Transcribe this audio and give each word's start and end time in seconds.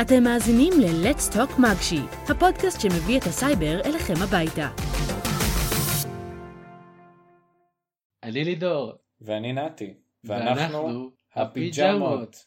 אתם 0.00 0.22
מאזינים 0.22 0.72
ל-Let's 0.80 1.34
Talk 1.34 1.60
מגשי, 1.60 2.00
הפודקאסט 2.28 2.80
שמביא 2.80 3.18
את 3.18 3.22
הסייבר 3.22 3.80
אליכם 3.84 4.14
הביתה. 4.22 4.68
אני 8.22 8.44
לידור. 8.44 8.92
ואני 9.20 9.52
נתי. 9.52 9.94
ואנחנו 10.24 11.10
הפיג'מות. 11.34 12.44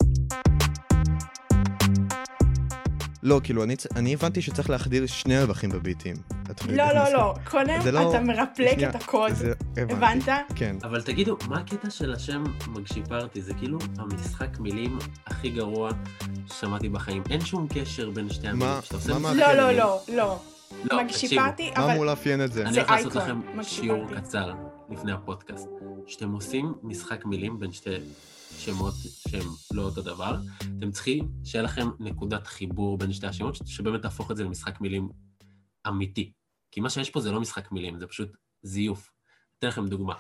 לא, 3.23 3.41
כאילו, 3.43 3.63
אני, 3.63 3.75
אני 3.95 4.13
הבנתי 4.13 4.41
שצריך 4.41 4.69
להחדיר 4.69 5.05
שני 5.05 5.41
רווחים 5.43 5.69
בביטים. 5.69 6.15
לא, 6.69 6.85
לא, 6.93 7.13
לא, 7.13 7.33
קודם 7.49 7.79
לא- 7.93 8.09
אתה 8.09 8.19
מרפלק 8.21 8.71
שנייה, 8.73 8.89
את 8.89 8.95
הקוד, 8.95 9.31
זה- 9.33 9.53
הבנת? 9.77 10.23
כן. 10.55 10.75
אבל 10.83 11.01
תגידו, 11.01 11.37
מה 11.47 11.59
הקטע 11.59 11.89
של 11.89 12.13
השם 12.13 12.43
מגשי 12.67 13.01
פארטי? 13.09 13.41
זה 13.41 13.53
כאילו 13.53 13.77
המשחק 13.97 14.59
מילים 14.59 14.97
הכי 15.27 15.49
גרוע 15.49 15.89
ששמעתי 16.47 16.89
בחיים. 16.89 17.23
אין 17.29 17.41
שום 17.45 17.67
קשר 17.73 18.09
בין 18.09 18.29
שתי 18.29 18.47
המילים. 18.47 18.69
מה- 18.75 18.79
שאתה 18.83 18.95
עושה 18.95 19.19
מה 19.19 19.33
לא, 19.33 19.53
לא, 19.53 19.63
מילים. 19.67 19.77
לא, 19.79 19.99
לא. 20.07 20.39
לא, 20.91 21.03
מגשי 21.03 21.13
תקשיבו, 21.27 21.41
פארטי, 21.41 21.71
מה 21.77 21.83
אבל... 21.83 21.91
אמור 21.91 22.05
לאפיין 22.05 22.43
את 22.43 22.53
זה? 22.53 22.61
אני 22.67 22.77
הולך 22.77 22.89
לעשות 22.91 23.15
לכם 23.15 23.39
שיעור. 23.63 24.05
קצר 24.15 24.51
לפני 24.89 25.11
הפודקאסט. 25.11 25.67
שאתם 26.07 26.31
עושים 26.31 26.73
משחק 26.83 27.25
מילים 27.25 27.59
בין 27.59 27.71
שתי 27.71 27.89
שמות 28.59 28.93
שהם 29.27 29.47
לא 29.73 29.81
אותו 29.81 30.01
דבר, 30.01 30.37
אתם 30.79 30.91
צריכים 30.91 31.31
שיהיה 31.43 31.63
לכם 31.63 31.89
נקודת 31.99 32.47
חיבור 32.47 32.97
בין 32.97 33.13
שתי 33.13 33.27
השמות, 33.27 33.55
שבאמת 33.65 34.01
תהפוך 34.01 34.31
את 34.31 34.37
זה 34.37 34.43
למשחק 34.43 34.81
מילים 34.81 35.09
אמיתי. 35.87 36.31
כי 36.71 36.79
מה 36.79 36.89
שיש 36.89 37.09
פה 37.09 37.21
זה 37.21 37.31
לא 37.31 37.41
משחק 37.41 37.71
מילים, 37.71 37.99
זה 37.99 38.07
פשוט 38.07 38.37
זיוף. 38.63 39.11
אתן 39.59 39.67
לכם 39.67 39.87
דוגמה. 39.87 40.15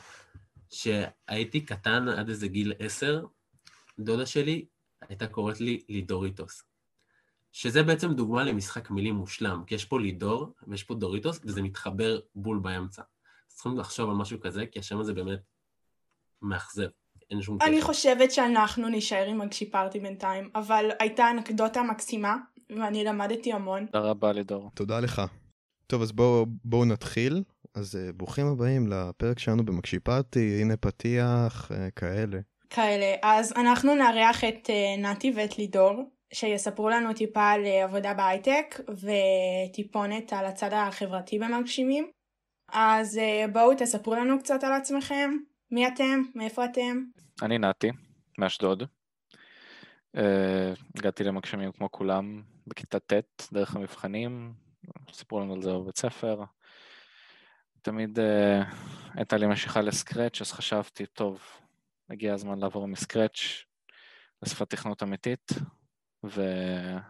כשהייתי 0.69 1.65
קטן 1.65 2.07
עד 2.07 2.29
איזה 2.29 2.47
גיל 2.47 2.73
עשר, 2.79 3.25
דודה 3.99 4.25
שלי 4.25 4.65
הייתה 5.01 5.27
קוראת 5.27 5.59
לי 5.59 5.83
לידוריטוס. 5.89 6.63
שזה 7.51 7.83
בעצם 7.83 8.13
דוגמה 8.13 8.43
למשחק 8.43 8.89
מילים 8.89 9.15
מושלם, 9.15 9.63
כי 9.67 9.75
יש 9.75 9.85
פה 9.85 9.99
לידור 9.99 10.53
ויש 10.67 10.83
פה 10.83 10.95
דוריטוס, 10.95 11.39
וזה 11.43 11.61
מתחבר 11.61 12.19
בול 12.35 12.59
באמצע. 12.59 13.01
צריכים 13.47 13.77
לחשוב 13.77 14.09
על 14.09 14.15
משהו 14.15 14.39
כזה, 14.39 14.65
כי 14.65 14.79
השם 14.79 14.99
הזה 14.99 15.13
באמת 15.13 15.39
מאכזב, 16.41 16.89
אין 17.31 17.41
שום 17.41 17.57
קשר. 17.57 17.69
אני 17.69 17.81
חושבת 17.81 18.31
שאנחנו 18.31 18.87
נישאר 18.87 19.25
עם 19.27 19.37
מגשי 19.37 19.71
פארטי 19.71 19.99
בינתיים, 19.99 20.49
אבל 20.55 20.89
הייתה 20.99 21.29
אנקדוטה 21.29 21.83
מקסימה, 21.83 22.35
ואני 22.69 23.03
למדתי 23.03 23.53
המון. 23.53 23.85
תודה 23.85 24.05
רבה 24.05 24.31
לידור. 24.31 24.71
תודה 24.73 24.99
לך. 24.99 25.21
טוב, 25.87 26.01
אז 26.01 26.11
בואו 26.11 26.45
בוא 26.63 26.85
נתחיל. 26.85 27.43
אז 27.75 27.95
uh, 27.95 28.13
ברוכים 28.13 28.47
הבאים 28.47 28.87
לפרק 28.87 29.39
שלנו 29.39 29.65
במקשי 29.65 29.99
פארטי, 29.99 30.61
הנה 30.61 30.77
פתיח, 30.77 31.71
uh, 31.71 31.91
כאלה. 31.95 32.37
כאלה. 32.69 33.15
אז 33.23 33.53
אנחנו 33.55 33.95
נארח 33.95 34.43
את 34.43 34.69
uh, 34.69 35.01
נתי 35.01 35.31
ואת 35.35 35.57
לידור, 35.57 36.11
שיספרו 36.33 36.89
לנו 36.89 37.13
טיפה 37.13 37.49
על 37.49 37.65
עבודה 37.65 38.13
בהייטק, 38.13 38.79
וטיפונת 38.89 40.33
על 40.33 40.45
הצד 40.45 40.69
החברתי 40.73 41.39
במגשימים. 41.39 42.07
אז 42.71 43.19
בואו 43.53 43.75
תספרו 43.77 44.15
לנו 44.15 44.39
קצת 44.39 44.63
על 44.63 44.73
עצמכם. 44.73 45.31
מי 45.71 45.87
אתם? 45.87 46.21
מאיפה 46.35 46.65
אתם? 46.65 47.03
אני 47.41 47.57
נתי, 47.57 47.91
מאשדוד. 48.37 48.83
אה, 50.17 50.73
הגעתי 50.95 51.23
למגשמים 51.23 51.71
כמו 51.71 51.91
כולם 51.91 52.43
בכיתה 52.67 52.99
ט', 52.99 53.47
דרך 53.53 53.75
המבחנים, 53.75 54.53
סיפרו 55.11 55.39
לנו 55.39 55.53
על 55.53 55.61
זה 55.61 55.71
בבית 55.71 55.97
ספר. 55.97 56.43
תמיד 57.81 58.19
אה, 58.19 58.61
הייתה 59.13 59.37
לי 59.37 59.47
משיכה 59.47 59.81
לסקרץ', 59.81 60.41
אז 60.41 60.51
חשבתי, 60.51 61.05
טוב, 61.05 61.41
הגיע 62.09 62.33
הזמן 62.33 62.59
לעבור 62.59 62.87
מסקרץ' 62.87 63.39
לשפת 64.43 64.69
תכנות 64.69 65.03
אמיתית, 65.03 65.51
וככה 66.23 67.09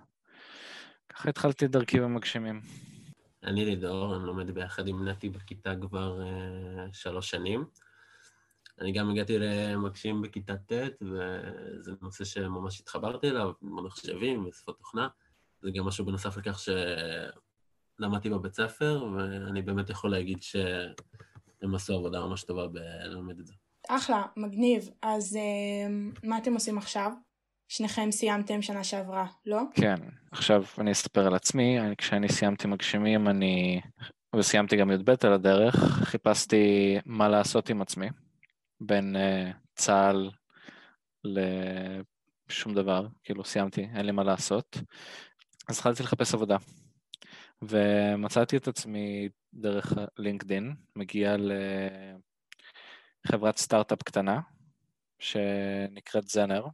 התחלתי 1.30 1.66
את 1.66 1.72
דרכי 1.72 2.00
במגשימים. 2.00 2.62
אני 3.44 3.66
לידור, 3.66 4.16
אני 4.16 4.26
לומד 4.26 4.52
ביחד 4.52 4.88
עם 4.88 5.08
נתי 5.08 5.30
בכיתה 5.30 5.74
כבר 5.82 6.22
uh, 6.22 6.94
שלוש 6.94 7.30
שנים. 7.30 7.66
אני 8.82 8.92
גם 8.92 9.10
הגעתי 9.10 9.40
למקשים 9.40 10.22
בכיתה 10.22 10.58
ט', 10.58 10.72
וזה 11.02 11.92
נושא 12.02 12.26
שממש 12.26 12.80
התחברתי 12.80 13.30
אליו, 13.30 13.52
מחשבים 13.62 14.46
ושפות 14.48 14.78
תוכנה. 14.78 15.08
זה 15.62 15.72
גם 15.72 15.86
משהו 15.86 16.06
בנוסף 16.06 16.38
לכך 16.38 16.60
שלמדתי 18.00 18.30
בבית 18.30 18.54
ספר, 18.54 19.06
ואני 19.16 19.62
באמת 19.62 19.90
יכול 19.90 20.12
להגיד 20.12 20.42
שהם 20.42 21.76
עשו 21.76 21.94
עבודה 21.94 22.22
ממש 22.22 22.44
טובה 22.44 22.68
בללמד 22.68 23.40
את 23.40 23.48
זה. 23.48 23.54
אחלה, 23.90 24.24
מגניב. 24.38 24.90
אז 25.02 25.38
uh, 25.38 26.20
מה 26.28 26.38
אתם 26.38 26.54
עושים 26.54 26.78
עכשיו? 26.78 27.12
שניכם 27.68 28.12
סיימתם 28.12 28.62
שנה 28.62 28.84
שעברה, 28.84 29.26
לא? 29.46 29.62
כן, 29.74 29.96
עכשיו 30.32 30.64
אני 30.78 30.92
אספר 30.92 31.28
על 31.28 31.36
עצמי, 31.36 31.80
אני, 31.80 31.96
כשאני 31.96 32.30
סיימתי 32.30 32.68
מגשימים, 32.68 33.28
אני, 33.28 33.82
וסיימתי 34.36 34.78
גם 34.78 34.92
י"ב 34.92 35.14
על 35.24 35.34
הדרך, 35.34 35.76
חיפשתי 36.04 36.98
מה 37.06 37.30
לעשות 37.30 37.70
עם 37.70 37.82
עצמי, 37.82 38.10
בין 38.82 39.16
uh, 39.16 39.20
צה"ל 39.76 40.32
לשום 41.24 42.74
דבר, 42.74 43.08
כאילו 43.24 43.46
סיימתי, 43.46 43.88
אין 43.96 44.06
לי 44.06 44.12
מה 44.12 44.24
לעשות, 44.24 44.78
אז 45.70 45.78
התחלתי 45.78 46.04
לחפש 46.04 46.34
עבודה, 46.34 46.58
ומצאתי 47.62 48.58
את 48.58 48.68
עצמי 48.68 49.30
דרך 49.54 49.94
לינקדין, 50.18 50.76
מגיע 50.96 51.36
לחברת 53.26 53.58
סטארט-אפ 53.58 54.04
קטנה, 54.04 54.40
שנקראת 55.20 56.28
זנר, 56.28 56.66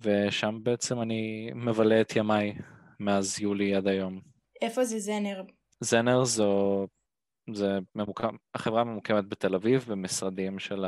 ושם 0.00 0.58
בעצם 0.62 1.02
אני 1.02 1.50
מבלה 1.54 2.00
את 2.00 2.16
ימיי 2.16 2.54
מאז 3.00 3.40
יולי 3.40 3.74
עד 3.74 3.86
היום. 3.86 4.20
איפה 4.62 4.84
זה 4.84 4.98
זנר? 4.98 5.42
זנר 5.80 6.24
זו, 6.24 6.86
זה 7.54 7.78
ממוקם, 7.94 8.36
החברה 8.54 8.84
ממוקמת 8.84 9.28
בתל 9.28 9.54
אביב 9.54 9.84
במשרדים 9.88 10.58
של 10.58 10.84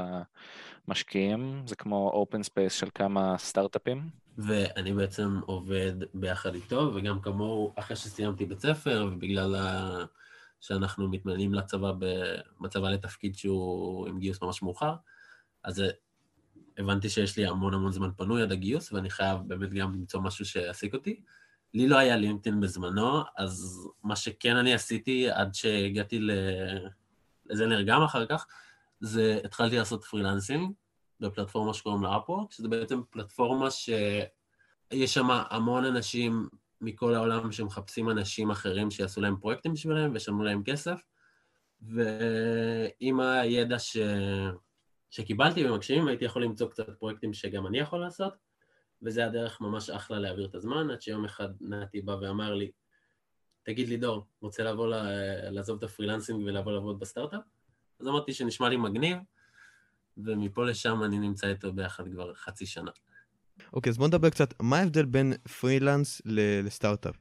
המשקיעים, 0.88 1.62
זה 1.66 1.76
כמו 1.76 2.10
open 2.10 2.42
space 2.42 2.72
של 2.72 2.88
כמה 2.94 3.38
סטארט-אפים. 3.38 4.08
ואני 4.38 4.92
בעצם 4.92 5.40
עובד 5.46 5.92
ביחד 6.14 6.54
איתו, 6.54 6.92
וגם 6.94 7.20
כמוהו, 7.20 7.72
אחרי 7.76 7.96
שסיימתי 7.96 8.44
בית 8.44 8.60
ספר, 8.60 9.08
ובגלל 9.12 9.54
ה... 9.54 10.04
שאנחנו 10.60 11.08
מתמנים 11.08 11.54
לצבא 11.54 11.92
בצבא 12.60 12.90
לתפקיד 12.90 13.34
שהוא 13.36 14.08
עם 14.08 14.18
גיוס 14.18 14.42
ממש 14.42 14.62
מאוחר, 14.62 14.94
אז 15.64 15.82
הבנתי 16.78 17.08
שיש 17.08 17.36
לי 17.36 17.46
המון 17.46 17.74
המון 17.74 17.92
זמן 17.92 18.10
פנוי 18.16 18.42
עד 18.42 18.52
הגיוס, 18.52 18.92
ואני 18.92 19.10
חייב 19.10 19.38
באמת 19.46 19.72
גם 19.72 19.92
למצוא 19.92 20.20
משהו 20.20 20.44
שיעסיק 20.44 20.94
אותי. 20.94 21.20
לי 21.74 21.88
לא 21.88 21.96
היה 21.96 22.16
לינקדאין 22.16 22.60
בזמנו, 22.60 23.22
אז 23.36 23.88
מה 24.04 24.16
שכן 24.16 24.56
אני 24.56 24.74
עשיתי 24.74 25.30
עד 25.30 25.54
שהגעתי 25.54 26.20
לזנר 27.46 27.82
גם 27.82 28.02
אחר 28.02 28.26
כך, 28.26 28.46
זה 29.00 29.40
התחלתי 29.44 29.76
לעשות 29.76 30.04
פרילנסינג 30.04 30.72
בפלטפורמה 31.20 31.74
שקוראים 31.74 32.02
לה 32.02 32.16
אפוורק, 32.16 32.52
שזה 32.52 32.68
בעצם 32.68 33.00
פלטפורמה 33.10 33.70
שיש 33.70 35.14
שם 35.14 35.28
המון 35.30 35.84
אנשים 35.84 36.48
מכל 36.80 37.14
העולם 37.14 37.52
שמחפשים 37.52 38.10
אנשים 38.10 38.50
אחרים 38.50 38.90
שיעשו 38.90 39.20
להם 39.20 39.36
פרויקטים 39.36 39.72
בשבילם 39.72 40.12
וישלמו 40.12 40.42
להם 40.42 40.62
כסף, 40.64 41.00
ועם 41.82 43.20
הידע 43.20 43.78
ש... 43.78 43.96
שקיבלתי 45.10 45.64
במקשיבים, 45.64 46.08
הייתי 46.08 46.24
יכול 46.24 46.44
למצוא 46.44 46.68
קצת 46.68 46.98
פרויקטים 46.98 47.32
שגם 47.32 47.66
אני 47.66 47.78
יכול 47.78 48.00
לעשות, 48.00 48.32
וזה 49.02 49.26
הדרך 49.26 49.60
ממש 49.60 49.90
אחלה 49.90 50.18
להעביר 50.18 50.46
את 50.46 50.54
הזמן, 50.54 50.90
עד 50.90 51.02
שיום 51.02 51.24
אחד 51.24 51.48
נתי 51.60 52.00
בא 52.00 52.12
ואמר 52.12 52.54
לי, 52.54 52.70
תגיד 53.62 53.88
לי 53.88 53.96
דור, 53.96 54.26
רוצה 54.40 54.62
לבוא, 54.62 54.94
לעזוב 55.50 55.78
את 55.78 55.82
ה 55.82 55.87
freelancing 55.87 56.44
ולבוא 56.46 56.72
לעבוד 56.72 57.00
בסטארט-אפ? 57.00 57.42
אז 58.00 58.08
אמרתי 58.08 58.32
שנשמע 58.32 58.68
לי 58.68 58.76
מגניב, 58.76 59.18
ומפה 60.16 60.64
לשם 60.64 61.02
אני 61.02 61.18
נמצא 61.18 61.48
איתו 61.48 61.72
ביחד 61.72 62.04
כבר 62.12 62.34
חצי 62.34 62.66
שנה. 62.66 62.90
אוקיי, 63.72 63.90
אז 63.90 63.98
בוא 63.98 64.08
נדבר 64.08 64.30
קצת, 64.30 64.54
מה 64.62 64.78
ההבדל 64.78 65.04
בין 65.04 65.32
פרילנס 65.60 66.22
ל- 66.24 66.66
לסטארט-אפ? 66.66 67.16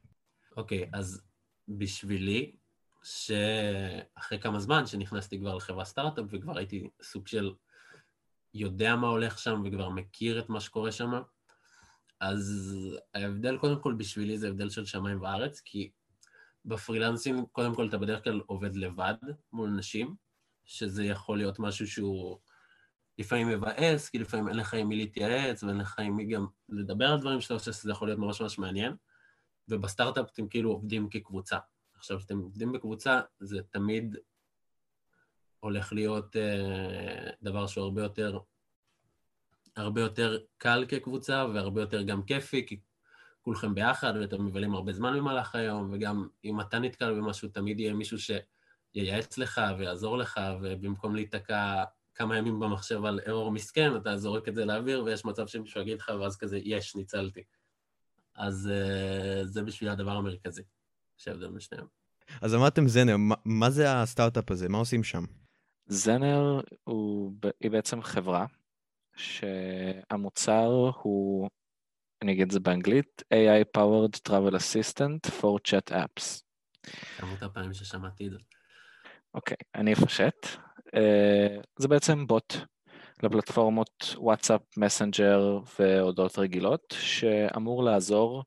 אוקיי, 0.57 0.89
אז 0.93 1.21
בשבילי, 1.67 2.55
שאחרי 3.03 4.39
כמה 4.41 4.59
זמן 4.59 4.85
שנכנסתי 4.85 5.39
כבר 5.39 5.55
לחברה 5.55 5.85
סטארט-אפ 5.85 6.25
וכבר 6.29 6.57
הייתי 6.57 6.89
סוג 7.01 7.27
של 7.27 7.53
יודע 8.53 8.95
מה 8.95 9.07
הולך 9.07 9.39
שם 9.39 9.63
וכבר 9.65 9.89
מכיר 9.89 10.39
את 10.39 10.49
מה 10.49 10.59
שקורה 10.59 10.91
שם, 10.91 11.11
אז 12.19 12.75
ההבדל 13.13 13.57
קודם 13.57 13.81
כל 13.81 13.93
בשבילי 13.93 14.37
זה 14.37 14.47
הבדל 14.47 14.69
של 14.69 14.85
שמיים 14.85 15.21
וארץ, 15.21 15.61
כי 15.65 15.91
בפרילנסים 16.65 17.45
קודם 17.45 17.75
כל 17.75 17.87
אתה 17.87 17.97
בדרך 17.97 18.23
כלל 18.23 18.41
עובד 18.45 18.75
לבד 18.75 19.15
מול 19.53 19.69
נשים, 19.69 20.15
שזה 20.65 21.03
יכול 21.03 21.37
להיות 21.37 21.59
משהו 21.59 21.87
שהוא 21.87 22.39
לפעמים 23.17 23.47
מבאס, 23.47 24.09
כי 24.09 24.19
לפעמים 24.19 24.47
אין 24.47 24.57
לך 24.57 24.73
עם 24.73 24.87
מי 24.87 24.95
להתייעץ 24.95 25.63
ואין 25.63 25.77
לך 25.77 25.99
עם 25.99 26.15
מי 26.15 26.25
גם 26.25 26.47
לדבר 26.69 27.05
על 27.05 27.19
דברים 27.19 27.41
שאתה 27.41 27.57
חושב 27.59 27.71
שזה 27.71 27.91
יכול 27.91 28.07
להיות 28.07 28.19
ממש 28.19 28.41
ממש 28.41 28.59
מעניין, 28.59 28.95
ובסטארט-אפ 29.69 30.29
אתם 30.33 30.47
כאילו 30.47 30.71
עובדים 30.71 31.09
כקבוצה. 31.09 31.57
עכשיו, 31.95 32.17
כשאתם 32.17 32.37
עובדים 32.37 32.71
בקבוצה, 32.71 33.21
זה 33.39 33.59
תמיד 33.69 34.15
הולך 35.59 35.93
להיות 35.93 36.35
uh, 36.35 37.35
דבר 37.41 37.67
שהוא 37.67 37.83
הרבה 37.83 38.01
יותר, 38.01 38.39
הרבה 39.79 40.01
יותר 40.01 40.39
קל 40.57 40.85
כקבוצה 40.87 41.45
והרבה 41.53 41.81
יותר 41.81 42.01
גם 42.01 42.23
כיפי, 42.23 42.65
כי 42.67 42.79
כולכם 43.41 43.75
ביחד 43.75 44.13
ואתם 44.21 44.45
מבלים 44.45 44.73
הרבה 44.73 44.93
זמן 44.93 45.17
במהלך 45.17 45.55
היום, 45.55 45.89
וגם 45.93 46.27
אם 46.45 46.61
אתה 46.61 46.79
נתקל 46.79 47.13
במשהו, 47.13 47.49
תמיד 47.49 47.79
יהיה 47.79 47.93
מישהו 47.93 48.17
שייעץ 48.19 49.37
לך 49.37 49.61
ויעזור 49.77 50.17
לך, 50.17 50.39
ובמקום 50.61 51.15
להיתקע 51.15 51.83
כמה 52.15 52.37
ימים 52.37 52.59
במחשב 52.59 53.05
על 53.05 53.19
ארור 53.27 53.51
מסכן, 53.51 53.95
אתה 53.95 54.17
זורק 54.17 54.47
את 54.47 54.55
זה 54.55 54.65
לאוויר, 54.65 55.03
ויש 55.03 55.25
מצב 55.25 55.47
שמישהו 55.47 55.81
יגיד 55.81 55.99
לך, 55.99 56.11
ואז 56.19 56.37
כזה, 56.37 56.59
יש, 56.63 56.95
ניצלתי. 56.95 57.43
אז 58.35 58.71
uh, 58.71 59.45
זה 59.45 59.63
בשביל 59.63 59.89
הדבר 59.89 60.11
המרכזי, 60.11 60.61
שהבדל 61.17 61.47
בין 61.47 61.59
שניהם. 61.59 61.85
אז 62.41 62.55
אמרתם 62.55 62.87
זנר, 62.87 63.17
מה, 63.17 63.35
מה 63.45 63.69
זה 63.69 63.93
הסטארט-אפ 63.93 64.51
הזה? 64.51 64.69
מה 64.69 64.77
עושים 64.77 65.03
שם? 65.03 65.23
זנר 65.87 66.61
הוא, 66.83 67.33
היא 67.61 67.71
בעצם 67.71 68.01
חברה 68.01 68.45
שהמוצר 69.17 70.91
הוא, 71.01 71.49
אני 72.21 72.31
אגיד 72.31 72.45
את 72.45 72.51
זה 72.51 72.59
באנגלית, 72.59 73.23
AI 73.33 73.77
Powered 73.77 74.29
Travel 74.29 74.53
Assistant 74.53 75.31
for 75.41 75.57
Chat 75.67 75.93
Apps. 75.93 76.41
כמות 77.17 77.43
הפעמים 77.43 77.73
ששמעתי 77.73 78.27
את 78.27 78.31
זה. 78.31 78.37
אוקיי, 79.33 79.57
אני 79.75 79.93
אפשט. 79.93 80.45
Uh, 80.87 81.63
זה 81.79 81.87
בעצם 81.87 82.27
בוט 82.27 82.53
לפלטפורמות 83.23 84.15
וואטסאפ, 84.17 84.61
מסנג'ר 84.77 85.59
והודעות 85.79 86.39
רגילות, 86.39 86.95
שאמור 86.99 87.83
לעזור 87.83 88.43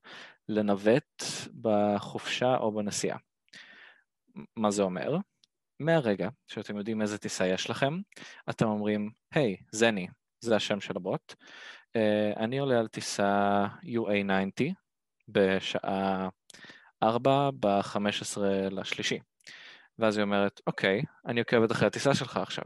לנווט 0.49 1.23
בחופשה 1.61 2.57
או 2.57 2.71
בנסיעה. 2.71 3.17
מה 4.55 4.71
זה 4.71 4.83
אומר? 4.83 5.17
מהרגע 5.79 6.29
שאתם 6.47 6.77
יודעים 6.77 7.01
איזה 7.01 7.17
טיסה 7.17 7.47
יש 7.47 7.69
לכם, 7.69 7.99
אתם 8.49 8.65
אומרים, 8.65 9.09
היי, 9.33 9.57
hey, 9.59 9.63
זני, 9.71 10.07
זה 10.41 10.55
השם 10.55 10.81
של 10.81 10.93
הבוט, 10.95 11.33
uh, 11.33 12.39
אני 12.39 12.59
עולה 12.59 12.79
על 12.79 12.87
טיסה 12.87 13.65
UA90 13.83 14.73
בשעה 15.27 16.29
4 17.03 17.49
ב-15 17.59 18.41
לשלישי. 18.71 19.19
ואז 19.99 20.17
היא 20.17 20.23
אומרת, 20.23 20.61
אוקיי, 20.67 21.01
אני 21.25 21.39
עוקבת 21.39 21.71
אחרי 21.71 21.87
הטיסה 21.87 22.15
שלך 22.15 22.37
עכשיו. 22.37 22.63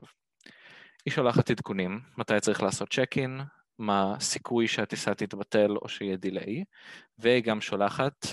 היא 1.05 1.13
שולחת 1.13 1.49
עדכונים, 1.51 2.01
מתי 2.17 2.39
צריך 2.39 2.63
לעשות 2.63 2.93
צ'ק 2.93 3.17
אין, 3.17 3.41
מה 3.79 4.15
הסיכוי 4.15 4.67
שהטיסה 4.67 5.15
תתבטל 5.15 5.71
או 5.81 5.89
שיהיה 5.89 6.17
דיליי, 6.17 6.63
והיא 7.17 7.43
גם 7.43 7.61
שולחת 7.61 8.25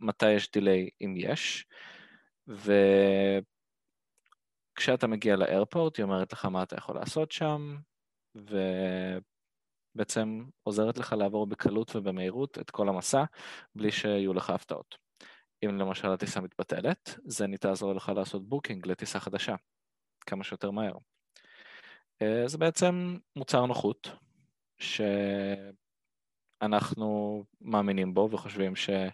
מתי 0.00 0.30
יש 0.30 0.50
delay 0.50 0.88
אם 1.00 1.14
יש, 1.16 1.66
וכשאתה 4.76 5.06
מגיע 5.06 5.36
ל 5.36 5.44
airport 5.44 5.96
היא 5.96 6.04
אומרת 6.04 6.32
לך 6.32 6.44
מה 6.44 6.62
אתה 6.62 6.76
יכול 6.76 6.94
לעשות 6.94 7.32
שם, 7.32 7.76
ובעצם 9.94 10.44
עוזרת 10.62 10.98
לך 10.98 11.12
לעבור 11.12 11.46
בקלות 11.46 11.96
ובמהירות 11.96 12.58
את 12.58 12.70
כל 12.70 12.88
המסע, 12.88 13.24
בלי 13.74 13.92
שיהיו 13.92 14.34
לך 14.34 14.50
הפתעות. 14.50 14.98
אם 15.64 15.78
למשל 15.78 16.08
הטיסה 16.08 16.40
מתבטלת, 16.40 17.18
זה 17.24 17.46
תעזור 17.60 17.92
לך 17.92 18.12
לעשות 18.16 18.48
booking 18.48 18.86
לטיסה 18.86 19.20
חדשה, 19.20 19.54
כמה 20.26 20.44
שיותר 20.44 20.70
מהר. 20.70 20.94
אה, 22.22 22.42
זה 22.46 22.58
בעצם 22.58 23.18
מוצר 23.36 23.66
נוחות, 23.66 24.10
שאנחנו 26.60 27.44
מאמינים 27.60 28.14
בו 28.14 28.28
וחושבים 28.32 28.76
שהוא 28.76 29.12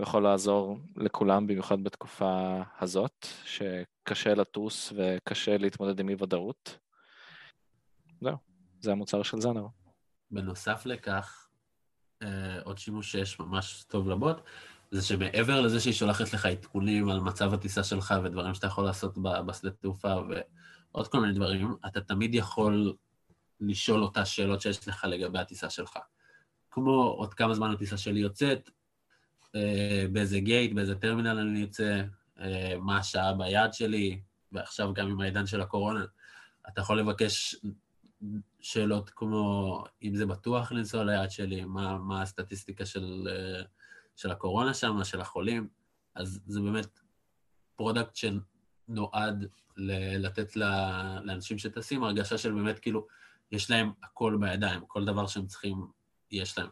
יכול 0.00 0.22
לעזור 0.22 0.78
לכולם, 0.96 1.46
במיוחד 1.46 1.84
בתקופה 1.84 2.62
הזאת, 2.80 3.26
שקשה 3.44 4.34
לטוס 4.34 4.92
וקשה 4.96 5.58
להתמודד 5.58 6.00
עם 6.00 6.08
אי 6.08 6.14
ודאות. 6.18 6.78
זהו, 8.20 8.36
זה 8.80 8.92
המוצר 8.92 9.22
של 9.22 9.40
זנר. 9.40 9.66
בנוסף 10.30 10.86
לכך, 10.86 11.48
אה, 12.22 12.62
עוד 12.64 12.78
שימוש 12.78 13.12
שיש 13.12 13.40
ממש 13.40 13.84
טוב 13.88 14.08
לבוט, 14.08 14.36
זה 14.90 15.02
שמעבר 15.02 15.60
לזה 15.60 15.80
שהיא 15.80 15.94
שולחת 15.94 16.32
לך 16.32 16.46
עדכונים 16.46 17.08
על 17.08 17.20
מצב 17.20 17.54
הטיסה 17.54 17.84
שלך 17.84 18.14
ודברים 18.24 18.54
שאתה 18.54 18.66
יכול 18.66 18.84
לעשות 18.84 19.18
בשדה 19.46 19.70
תעופה 19.70 20.14
ועוד 20.92 21.08
כל 21.08 21.20
מיני 21.20 21.32
דברים, 21.32 21.76
אתה 21.86 22.00
תמיד 22.00 22.34
יכול 22.34 22.94
לשאול 23.60 24.02
אותה 24.02 24.24
שאלות 24.24 24.60
שיש 24.60 24.88
לך 24.88 25.04
לגבי 25.04 25.38
הטיסה 25.38 25.70
שלך. 25.70 25.98
כמו 26.70 27.02
עוד 27.02 27.34
כמה 27.34 27.54
זמן 27.54 27.70
הטיסה 27.70 27.96
שלי 27.96 28.20
יוצאת, 28.20 28.70
אה, 29.54 30.04
באיזה 30.12 30.40
gate, 30.40 30.72
באיזה 30.72 30.94
טרמינל 30.94 31.38
אני 31.38 31.58
יוצא, 31.58 32.02
אה, 32.40 32.74
מה 32.80 32.98
השעה 32.98 33.34
ביעד 33.34 33.74
שלי, 33.74 34.20
ועכשיו 34.52 34.94
גם 34.94 35.08
עם 35.08 35.20
העידן 35.20 35.46
של 35.46 35.60
הקורונה, 35.60 36.04
אתה 36.68 36.80
יכול 36.80 37.00
לבקש 37.00 37.56
שאלות 38.60 39.10
כמו 39.10 39.84
אם 40.02 40.14
זה 40.14 40.26
בטוח 40.26 40.72
לנסוע 40.72 41.04
ליעד 41.04 41.30
שלי, 41.30 41.64
מה, 41.64 41.98
מה 41.98 42.22
הסטטיסטיקה 42.22 42.86
של... 42.86 43.28
אה, 43.30 43.62
של 44.18 44.30
הקורונה 44.30 44.74
שם, 44.74 45.04
של 45.04 45.20
החולים, 45.20 45.68
אז 46.14 46.40
זה 46.46 46.60
באמת 46.60 47.00
product 47.76 48.16
שנועד 48.16 49.46
לתת 50.18 50.56
לאנשים 50.56 51.58
שטסים 51.58 52.04
הרגשה 52.04 52.38
של 52.38 52.52
באמת 52.52 52.78
כאילו, 52.78 53.06
יש 53.52 53.70
להם 53.70 53.92
הכל 54.02 54.36
בידיים, 54.40 54.80
כל 54.86 55.04
דבר 55.04 55.26
שהם 55.26 55.46
צריכים, 55.46 55.86
יש 56.30 56.58
להם. 56.58 56.68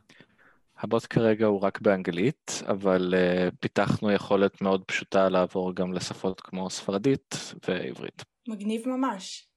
הבוט 0.79 1.07
כרגע 1.11 1.47
הוא 1.47 1.61
רק 1.61 1.81
באנגלית, 1.81 2.63
אבל 2.69 3.15
אה, 3.15 3.55
פיתחנו 3.61 4.11
יכולת 4.13 4.61
מאוד 4.61 4.85
פשוטה 4.87 5.29
לעבור 5.29 5.75
גם 5.75 5.93
לשפות 5.93 6.41
כמו 6.41 6.71
ספרדית 6.71 7.35
ועברית. 7.69 8.25
מגניב 8.49 8.89
ממש. 8.89 9.49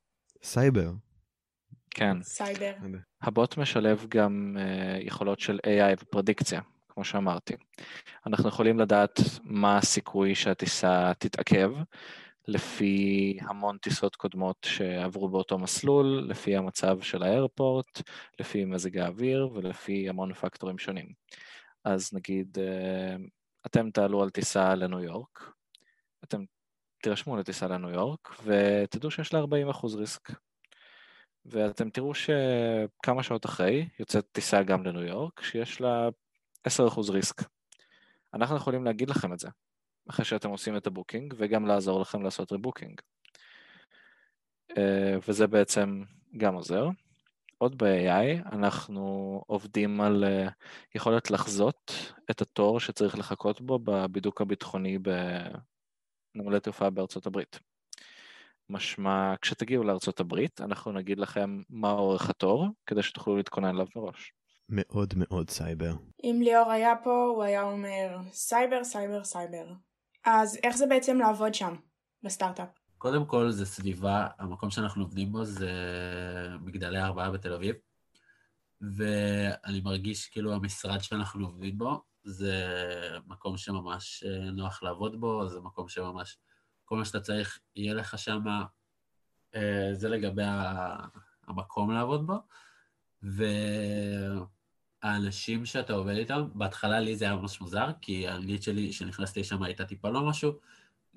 סייבר. 0.43 0.91
כן. 1.91 2.23
סייבר. 2.23 2.73
הבוט 3.21 3.57
משלב 3.57 4.05
גם 4.09 4.57
אה, 4.57 5.07
יכולות 5.07 5.39
של 5.39 5.59
AI 5.65 6.01
ופרדיקציה, 6.01 6.61
כמו 6.89 7.03
שאמרתי. 7.03 7.53
אנחנו 8.25 8.49
יכולים 8.49 8.79
לדעת 8.79 9.19
מה 9.43 9.77
הסיכוי 9.77 10.35
שהטיסה 10.35 11.11
תתעכב, 11.19 11.71
לפי 12.47 13.37
המון 13.41 13.77
טיסות 13.77 14.15
קודמות 14.15 14.57
שעברו 14.69 15.29
באותו 15.29 15.57
מסלול, 15.57 16.25
לפי 16.29 16.55
המצב 16.55 17.01
של 17.01 17.23
האיירפורט, 17.23 18.01
לפי 18.39 18.65
מזג 18.65 18.97
האוויר 18.97 19.49
ולפי 19.53 20.09
המון 20.09 20.33
פקטורים 20.33 20.77
שונים. 20.77 21.13
אז 21.83 22.13
נגיד, 22.13 22.57
אה, 22.59 23.15
אתם 23.65 23.91
תעלו 23.91 24.23
על 24.23 24.29
טיסה 24.29 24.75
לניו 24.75 24.99
יורק, 24.99 25.51
אתם 26.23 26.43
תירשמו 27.03 27.37
לטיסה 27.37 27.67
לניו 27.67 27.89
יורק 27.89 28.35
ותדעו 28.43 29.11
שיש 29.11 29.33
לה 29.33 29.39
40% 29.39 29.95
ריסק. 29.95 30.29
ואתם 31.49 31.89
תראו 31.89 32.13
שכמה 32.13 33.23
שעות 33.23 33.45
אחרי 33.45 33.89
יוצאת 33.99 34.25
טיסה 34.31 34.63
גם 34.63 34.83
לניו 34.83 35.03
יורק, 35.03 35.41
שיש 35.41 35.81
לה 35.81 36.09
10% 36.67 36.71
ריסק. 37.09 37.41
אנחנו 38.33 38.55
יכולים 38.55 38.85
להגיד 38.85 39.09
לכם 39.09 39.33
את 39.33 39.39
זה, 39.39 39.49
אחרי 40.09 40.25
שאתם 40.25 40.49
עושים 40.49 40.77
את 40.77 40.87
ה 40.87 40.92
booking, 40.92 41.33
וגם 41.37 41.65
לעזור 41.65 42.01
לכם 42.01 42.23
לעשות 42.23 42.51
rebooking. 42.51 43.01
אה, 44.77 45.17
וזה 45.27 45.47
בעצם 45.47 46.03
גם 46.37 46.55
עוזר. 46.55 46.87
עוד 47.57 47.83
ב-AI 47.83 48.49
אנחנו 48.51 49.43
עובדים 49.47 50.01
על 50.01 50.23
אה, 50.23 50.47
יכולת 50.95 51.31
לחזות 51.31 51.91
את 52.31 52.41
התור 52.41 52.79
שצריך 52.79 53.17
לחכות 53.17 53.61
בו 53.61 53.79
בבידוק 53.79 54.41
הביטחוני 54.41 54.97
בנמלי 56.35 56.59
תעופה 56.59 56.89
בארצות 56.89 57.25
הברית. 57.25 57.59
משמע, 58.69 59.33
כשתגיעו 59.41 59.83
לארצות 59.83 60.19
הברית, 60.19 60.61
אנחנו 60.61 60.91
נגיד 60.91 61.19
לכם 61.19 61.61
מה 61.69 61.91
אורך 61.91 62.29
התור, 62.29 62.67
כדי 62.85 63.03
שתוכלו 63.03 63.37
להתכונן 63.37 63.75
אליו 63.75 63.85
מראש. 63.95 64.33
מאוד 64.69 65.13
מאוד 65.17 65.49
סייבר. 65.49 65.93
אם 66.23 66.39
ליאור 66.43 66.71
היה 66.71 66.93
פה, 67.03 67.31
הוא 67.35 67.43
היה 67.43 67.63
אומר 67.63 68.17
סייבר, 68.31 68.83
סייבר, 68.83 69.23
סייבר. 69.23 69.65
אז 70.25 70.57
איך 70.63 70.77
זה 70.77 70.85
בעצם 70.85 71.17
לעבוד 71.17 71.53
שם, 71.53 71.75
בסטארט-אפ? 72.23 72.69
קודם 72.97 73.25
כל, 73.25 73.51
זה 73.51 73.65
סביבה, 73.65 74.27
המקום 74.39 74.69
שאנחנו 74.69 75.03
עובדים 75.03 75.31
בו 75.31 75.45
זה 75.45 75.71
מגדלי 76.61 77.01
הארבעה 77.01 77.31
בתל 77.31 77.53
אביב, 77.53 77.75
ואני 78.81 79.81
מרגיש 79.83 80.25
כאילו 80.27 80.53
המשרד 80.53 80.99
שאנחנו 80.99 81.45
עובדים 81.45 81.77
בו 81.77 82.01
זה 82.23 82.67
מקום 83.27 83.57
שממש 83.57 84.23
אה, 84.23 84.51
נוח 84.51 84.83
לעבוד 84.83 85.19
בו, 85.19 85.49
זה 85.49 85.59
מקום 85.59 85.89
שממש, 85.89 86.37
כל 86.89 86.97
מה 86.97 87.05
שאתה 87.05 87.19
צריך 87.19 87.59
יהיה 87.75 87.93
לך 87.93 88.17
שם, 88.17 88.43
אה, 89.55 89.89
זה 89.93 90.09
לגבי 90.09 90.43
המקום 91.47 91.91
לעבוד 91.91 92.27
בו. 92.27 92.33
ו... 93.23 93.43
האנשים 95.01 95.65
שאתה 95.65 95.93
עובד 95.93 96.15
איתם, 96.15 96.47
בהתחלה 96.53 96.99
לי 96.99 97.15
זה 97.15 97.25
היה 97.25 97.35
ממש 97.35 97.61
מוזר, 97.61 97.87
כי 98.01 98.27
האנגלית 98.27 98.63
שלי, 98.63 98.89
כשנכנסתי 98.89 99.39
לשם 99.39 99.63
הייתה 99.63 99.85
טיפה 99.85 100.09
לא 100.09 100.29
משהו, 100.29 100.59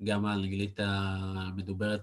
גם 0.03 0.25
האנגלית 0.25 0.79
המדוברת, 0.79 2.01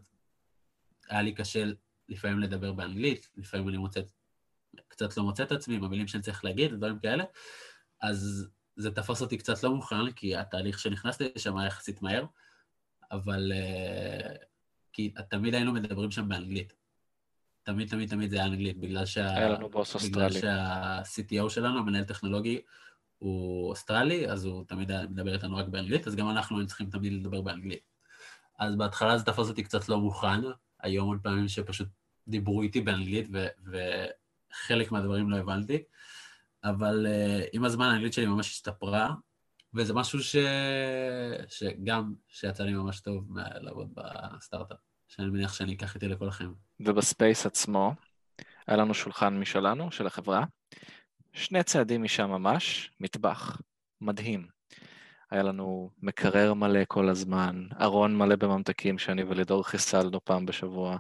היה 1.09 1.23
לי 1.23 1.35
קשה 1.35 1.65
לפעמים 2.09 2.39
לדבר 2.39 2.73
באנגלית, 2.73 3.29
לפעמים 3.37 3.69
אני 3.69 3.77
מוצא, 3.77 4.01
קצת 4.89 5.17
לא 5.17 5.23
מוצא 5.23 5.43
את 5.43 5.53
עצמי 5.53 5.75
עם 5.75 5.85
המילים 5.85 6.09
שאני 6.09 6.23
צריך 6.23 6.45
להגיד, 6.45 6.75
דברים 6.75 6.99
כאלה, 6.99 7.25
אז 8.03 8.49
זה 8.77 8.91
תפס 8.91 9.23
אותי 9.23 9.39
קצת 9.39 9.63
לא 9.63 9.75
מוכן, 9.75 10.13
כי 10.13 10.37
התהליך 10.37 10.79
שנכנסתי 10.79 11.29
לשם 11.37 11.57
היה 11.57 11.67
יחסית 11.67 12.03
מהר, 12.03 12.25
אבל... 13.11 13.53
אה, 13.55 14.35
כי 14.93 15.15
תמיד 15.29 15.55
היינו 15.55 15.73
מדברים 15.73 16.11
שם 16.11 16.29
באנגלית. 16.29 16.73
תמיד, 17.63 17.89
תמיד, 17.89 18.09
תמיד 18.09 18.31
זה 18.31 18.37
היה 18.37 18.47
אנגלית, 18.47 18.79
בגלל 18.79 19.07
שה... 19.07 19.37
היה 19.37 19.49
לנו 19.49 19.69
בוס 19.69 19.95
אוסטרלי. 19.95 20.29
בגלל 20.29 20.41
שה-CTO 20.41 21.49
שלנו, 21.49 21.79
המנהל 21.79 22.05
טכנולוגי, 22.05 22.61
הוא 23.19 23.69
אוסטרלי, 23.69 24.31
אז 24.31 24.45
הוא 24.45 24.65
תמיד 24.65 24.91
מדבר 25.05 25.35
איתנו 25.35 25.57
רק 25.57 25.69
באנגלית, 25.69 26.07
אז 26.07 26.17
גם 26.17 26.31
אנחנו 26.31 26.57
היינו 26.57 26.69
צריכים 26.69 26.91
תמיד 26.91 27.13
לדבר 27.13 27.41
באנגלית. 27.41 27.83
אז 28.59 28.77
בהתחלה 28.77 29.19
זה 29.19 29.25
תפס 29.25 29.49
אותי 29.49 29.63
קצת 29.63 29.89
לא 29.89 29.99
מוכן, 29.99 30.41
היו 30.81 31.03
המון 31.03 31.19
פעמים 31.23 31.49
שפשוט 31.49 31.89
דיברו 32.29 32.63
איתי 32.63 32.81
באנגלית, 32.81 33.29
ו- 33.33 33.47
וחלק 33.67 34.93
מהדברים 34.93 35.31
לא 35.31 35.37
הבנתי, 35.37 35.83
אבל 36.65 37.07
uh, 37.07 37.49
עם 37.53 37.65
הזמן 37.65 37.87
האנגלית 37.87 38.13
שלי 38.13 38.27
ממש 38.27 38.51
השתפרה, 38.51 39.15
וזה 39.75 39.95
משהו 39.95 40.23
ש... 40.23 40.37
שגם, 41.49 42.15
שיצא 42.29 42.65
לי 42.65 42.73
ממש 42.73 43.01
טוב 43.01 43.25
לעבוד 43.61 43.91
בסטארט-אפ, 43.95 44.79
שאני 45.09 45.31
מניח 45.31 45.53
שאני 45.53 45.75
אקח 45.75 45.95
איתי 45.95 46.09
לכל 46.09 46.29
החיים. 46.29 46.55
ובספייס 46.81 47.47
עצמו, 47.47 47.95
היה 48.67 48.77
לנו 48.77 48.95
שולחן 48.95 49.39
משלנו, 49.39 49.93
של 49.93 50.07
החברה, 50.07 50.45
שני 51.33 51.63
צעדים 51.63 52.03
משם 52.03 52.31
ממש, 52.31 52.91
מטבח, 53.01 53.61
מדהים. 54.01 54.47
היה 55.31 55.43
לנו 55.43 55.91
מקרר 56.03 56.55
מלא 56.55 56.81
כל 56.89 57.09
הזמן, 57.09 57.67
ארון 57.81 58.17
מלא 58.17 58.37
בממתקים 58.37 58.99
שאני 58.99 59.23
ולידור 59.23 59.65
חיסלנו 59.65 60.25
פעם 60.25 60.47
בשבוע, 60.47 60.97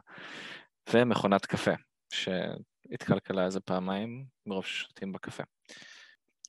ומכונת 0.92 1.46
קפה, 1.46 1.70
שהתקלקלה 2.12 3.44
איזה 3.44 3.60
פעמיים 3.60 4.24
מרוב 4.46 4.64
ששותים 4.64 5.12
בקפה. 5.12 5.42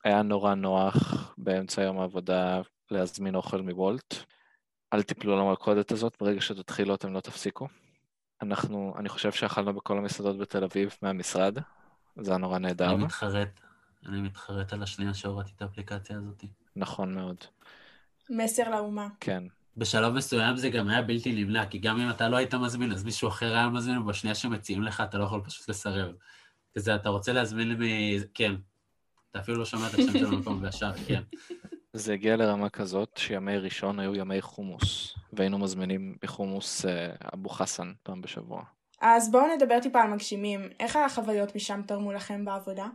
היה 0.04 0.22
נורא 0.22 0.54
נוח 0.54 0.96
באמצע 1.38 1.82
יום 1.82 2.00
העבודה 2.00 2.60
להזמין 2.90 3.34
אוכל 3.34 3.60
מוולט. 3.60 4.14
אל 4.92 5.02
תיפלו 5.02 5.36
למלכודת 5.36 5.92
הזאת, 5.92 6.16
ברגע 6.20 6.40
שתתחילו 6.40 6.94
אתם 6.94 7.12
לא 7.12 7.20
תפסיקו. 7.20 7.68
אנחנו, 8.42 8.94
אני 8.98 9.08
חושב 9.08 9.32
שאכלנו 9.32 9.74
בכל 9.74 9.98
המסעדות 9.98 10.38
בתל 10.38 10.64
אביב 10.64 10.96
מהמשרד, 11.02 11.58
זה 12.20 12.30
היה 12.30 12.38
נורא 12.38 12.58
נהדר. 12.58 12.90
אני 12.90 13.04
מתחרט, 13.04 13.60
אני 14.06 14.20
מתחרט 14.20 14.72
על 14.72 14.82
השנייה 14.82 15.14
שהורדתי 15.14 15.52
את 15.56 15.62
האפליקציה 15.62 16.16
הזאת. 16.16 16.44
נכון 16.76 17.14
מאוד. 17.14 17.36
מסר 18.30 18.70
לאומה. 18.70 19.08
כן. 19.20 19.44
בשלב 19.76 20.12
מסוים 20.12 20.56
זה 20.56 20.70
גם 20.70 20.88
היה 20.88 21.02
בלתי 21.02 21.44
נמנע, 21.44 21.66
כי 21.66 21.78
גם 21.78 22.00
אם 22.00 22.10
אתה 22.10 22.28
לא 22.28 22.36
היית 22.36 22.54
מזמין, 22.54 22.92
אז 22.92 23.04
מישהו 23.04 23.28
אחר 23.28 23.54
היה 23.54 23.68
מזמין, 23.68 23.98
ובשנייה 23.98 24.34
שמציעים 24.34 24.82
לך, 24.82 25.00
אתה 25.00 25.18
לא 25.18 25.24
יכול 25.24 25.40
פשוט 25.44 25.68
לסרב. 25.68 26.14
כזה, 26.74 26.94
אתה 26.94 27.08
רוצה 27.08 27.32
להזמין 27.32 27.72
מ... 27.72 27.84
כן. 28.34 28.54
אתה 29.32 29.40
אפילו 29.40 29.58
לא 29.58 29.64
שומע 29.64 29.86
את 29.88 29.94
השם 29.94 30.18
של 30.18 30.26
המקום 30.26 30.62
וישר, 30.62 30.92
כן. 31.06 31.22
זה 31.92 32.12
הגיע 32.12 32.36
לרמה 32.36 32.68
כזאת 32.68 33.16
שימי 33.16 33.58
ראשון 33.58 34.00
היו 34.00 34.14
ימי 34.14 34.40
חומוס, 34.40 35.14
והיינו 35.32 35.58
מזמינים 35.58 36.16
בחומוס 36.22 36.84
אה, 36.84 37.14
אבו 37.34 37.48
חסן 37.48 37.92
פעם 38.02 38.22
בשבוע. 38.22 38.62
אז 39.00 39.30
בואו 39.30 39.56
נדבר 39.56 39.80
טיפה 39.80 40.02
על 40.02 40.10
מגשימים. 40.10 40.68
איך 40.80 40.96
החוויות 40.96 41.56
משם 41.56 41.82
תרמו 41.86 42.12
לכם 42.12 42.44
בעבודה? 42.44 42.86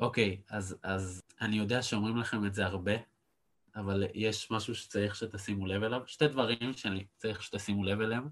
אוקיי, 0.00 0.36
אז, 0.50 0.76
אז 0.82 1.22
אני 1.40 1.56
יודע 1.56 1.82
שאומרים 1.82 2.16
לכם 2.16 2.46
את 2.46 2.54
זה 2.54 2.66
הרבה, 2.66 2.92
אבל 3.76 4.04
יש 4.14 4.50
משהו 4.50 4.74
שצריך 4.74 5.16
שתשימו 5.16 5.66
לב 5.66 5.82
אליו, 5.82 6.00
שתי 6.06 6.28
דברים 6.28 6.72
שאני 6.72 7.04
צריך 7.16 7.42
שתשימו 7.42 7.84
לב 7.84 8.00
אליהם, 8.00 8.28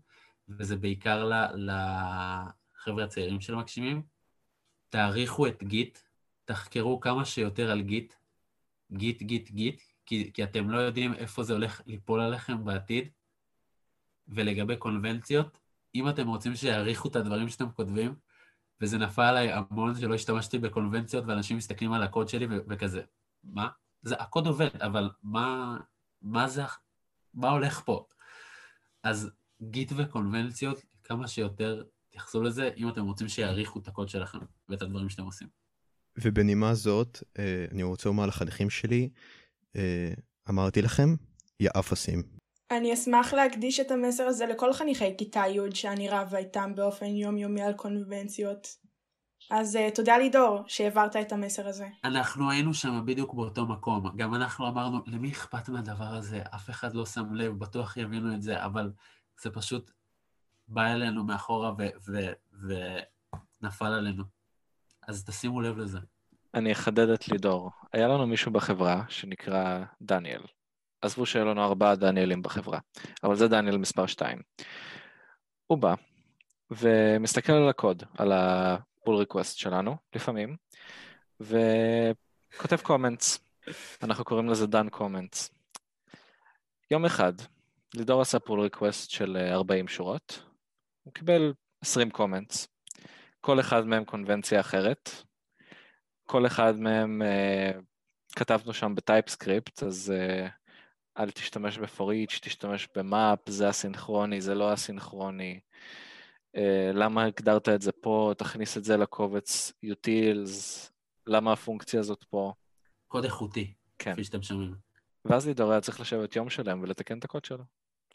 וזה 0.49 0.77
בעיקר 0.77 1.31
לחבר'ה 1.55 3.05
הצעירים 3.05 3.41
של 3.41 3.55
מגשימים. 3.55 4.03
תעריכו 4.91 5.47
את 5.47 5.63
גיט, 5.63 5.99
תחקרו 6.45 7.01
כמה 7.01 7.25
שיותר 7.25 7.71
על 7.71 7.81
גיט, 7.81 8.15
גיט, 8.93 9.23
גיט, 9.23 9.51
גיט, 9.51 9.81
כי, 10.07 10.31
כי 10.35 10.45
אתם 10.45 10.71
לא 10.71 10.79
יודעים 10.79 11.15
איפה 11.15 11.43
זה 11.43 11.53
הולך 11.53 11.83
ליפול 11.87 12.21
עליכם 12.21 12.65
בעתיד. 12.65 13.09
ולגבי 14.29 14.77
קונבנציות, 14.77 15.59
אם 15.95 16.09
אתם 16.09 16.29
רוצים 16.29 16.55
שיעריכו 16.55 17.09
את 17.09 17.17
הדברים 17.17 17.49
שאתם 17.49 17.71
כותבים, 17.71 18.15
וזה 18.81 18.99
נפל 18.99 19.23
עליי 19.23 19.53
המון 19.53 19.95
שלא 19.95 20.15
השתמשתי 20.15 20.59
בקונבנציות, 20.59 21.25
ואנשים 21.27 21.57
מסתכלים 21.57 21.93
על 21.93 22.03
הקוד 22.03 22.29
שלי 22.29 22.47
ו- 22.47 22.65
וכזה, 22.69 23.03
מה? 23.45 23.69
זה, 24.03 24.15
הקוד 24.15 24.47
עובד, 24.47 24.83
אבל 24.83 25.11
מה, 25.23 25.77
מה 26.23 26.49
זה, 26.49 26.63
מה 27.35 27.51
הולך 27.51 27.83
פה? 27.85 28.07
אז 29.03 29.31
גיט 29.63 29.93
וקונבנציות, 29.97 30.83
כמה 31.05 31.29
שיותר 31.29 31.83
תתייחסו 32.09 32.43
לזה, 32.43 32.71
אם 32.77 32.89
אתם 32.89 33.05
רוצים 33.05 33.29
שיעריכו 33.29 33.79
את 33.79 33.89
הקוד 33.89 34.09
שלכם 34.09 34.39
ואת 34.69 34.83
הדברים 34.83 35.09
שאתם 35.09 35.25
עושים. 35.25 35.64
ובנימה 36.19 36.75
זאת, 36.75 37.23
אה, 37.39 37.65
אני 37.71 37.83
רוצה 37.83 38.09
לומר 38.09 38.27
לחניכים 38.27 38.71
שלי, 38.71 39.09
אה, 39.77 40.13
אמרתי 40.49 40.83
לכם, 40.83 41.15
יא 41.61 41.71
אפסים. 41.79 42.23
אני 42.71 42.95
אשמח 42.95 43.35
להקדיש 43.35 43.81
את 43.81 43.91
המסר 43.91 44.23
הזה 44.23 44.47
לכל 44.47 44.73
חניכי 44.73 45.17
כיתה 45.19 45.43
י' 45.49 45.75
שאני 45.75 46.09
רבה 46.09 46.39
איתם 46.39 46.75
באופן 46.75 47.07
יומיומי 47.07 47.63
על 47.63 47.73
קונבנציות. 47.73 48.85
אז 49.51 49.77
uh, 49.77 49.95
תודה 49.95 50.19
לידור 50.19 50.63
שהעברת 50.67 51.17
את 51.17 51.33
המסר 51.33 51.69
הזה. 51.69 51.89
אנחנו 52.05 52.51
היינו 52.51 52.75
שם 52.75 53.03
בדיוק 53.07 53.35
באותו 53.35 53.67
מקום. 53.67 54.17
גם 54.17 54.35
אנחנו 54.35 54.69
אמרנו, 54.69 54.99
למי 55.07 55.31
אכפת 55.31 55.69
מהדבר 55.69 56.05
הזה? 56.05 56.43
אף 56.55 56.71
אחד 56.71 56.95
לא 56.95 57.07
שם 57.07 57.35
לב, 57.35 57.59
בטוח 57.59 57.97
יבינו 57.97 58.35
את 58.35 58.43
זה, 58.43 58.65
אבל 58.65 58.93
זה 59.43 59.51
פשוט 59.51 59.91
בא 60.69 60.93
אלינו 60.93 61.25
מאחורה 61.25 61.73
ונפל 63.63 63.87
עלינו. 63.87 64.25
אז 65.09 65.25
תשימו 65.25 65.61
לב 65.61 65.79
לזה. 65.79 65.99
אני 66.55 66.73
אחדד 66.73 67.09
את 67.09 67.29
לידור. 67.29 67.71
היה 67.93 68.09
לנו 68.09 68.27
מישהו 68.27 68.53
בחברה 68.53 69.05
שנקרא 69.09 69.85
דניאל. 70.03 70.43
עזבו 71.03 71.27
שהיו 71.27 71.45
לנו 71.45 71.65
ארבעה 71.65 71.97
דניאלים 71.97 72.43
בחברה, 72.43 72.79
אבל 73.25 73.37
זה 73.37 73.49
דניאל 73.49 73.79
מספר 73.79 74.07
2. 74.07 74.43
הוא 75.67 75.79
בא 75.79 75.95
ומסתכל 76.71 77.53
על 77.53 77.69
הקוד, 77.69 78.03
על 78.19 78.33
הפול 78.33 79.17
ריקווסט 79.17 79.59
שלנו, 79.59 79.97
לפעמים, 80.15 80.57
וכותב 81.41 82.81
comments. 82.83 83.39
אנחנו 84.03 84.25
קוראים 84.25 84.49
לזה 84.49 84.67
דן 84.67 84.89
comments. 84.89 85.51
יום 86.91 87.05
אחד, 87.05 87.33
לידור 87.95 88.21
עשה 88.21 88.39
pull 88.39 88.61
request 88.61 89.11
של 89.11 89.37
40 89.37 89.89
שורות, 89.89 90.43
הוא 91.03 91.13
קיבל 91.13 91.53
20 91.83 92.11
comments, 92.11 92.69
כל 93.45 93.61
אחד 93.61 93.87
מהם 93.87 94.05
קונבנציה 94.05 94.61
אחרת, 94.61 95.11
כל 96.27 96.47
אחד 96.47 96.77
מהם 96.79 97.23
אה, 97.23 97.83
כתבנו 98.37 98.75
שם 98.75 98.95
ב 98.95 99.02
TypeScript, 99.02 99.83
אז 99.83 100.13
אה, 100.17 100.51
אל 101.19 101.31
תשתמש 101.31 101.79
ב 101.79 101.86
forEach, 101.86 102.39
תשתמש 102.43 102.89
ב 102.97 103.05
map, 103.05 103.39
זה 103.49 103.69
הסינכרוני, 103.69 104.41
זה 104.41 104.55
לא 104.55 104.73
הסינכרוני. 104.73 105.61
Uh, 106.57 106.61
למה 106.95 107.25
הגדרת 107.25 107.69
את 107.69 107.83
זה 107.83 107.93
פה, 107.93 108.33
תכניס 108.39 108.77
את 108.77 108.85
זה 108.85 108.97
לקובץ 108.97 109.73
utils, 109.87 110.91
למה 111.27 111.53
הפונקציה 111.53 112.01
הזאת 112.01 112.25
פה. 112.25 112.53
קוד 113.09 113.25
איכותי, 113.25 113.75
כן. 113.99 114.13
כפי 114.13 114.25
שאתם 114.25 114.43
שומעים. 114.43 114.75
ואז 115.25 115.47
לידור 115.47 115.71
היה 115.71 115.81
צריך 115.81 116.01
לשבת 116.01 116.37
יום 116.37 116.51
שלם 116.51 116.83
ולתקן 116.83 117.19
את 117.19 117.25
הקוד 117.25 117.45
שלו. 117.45 117.65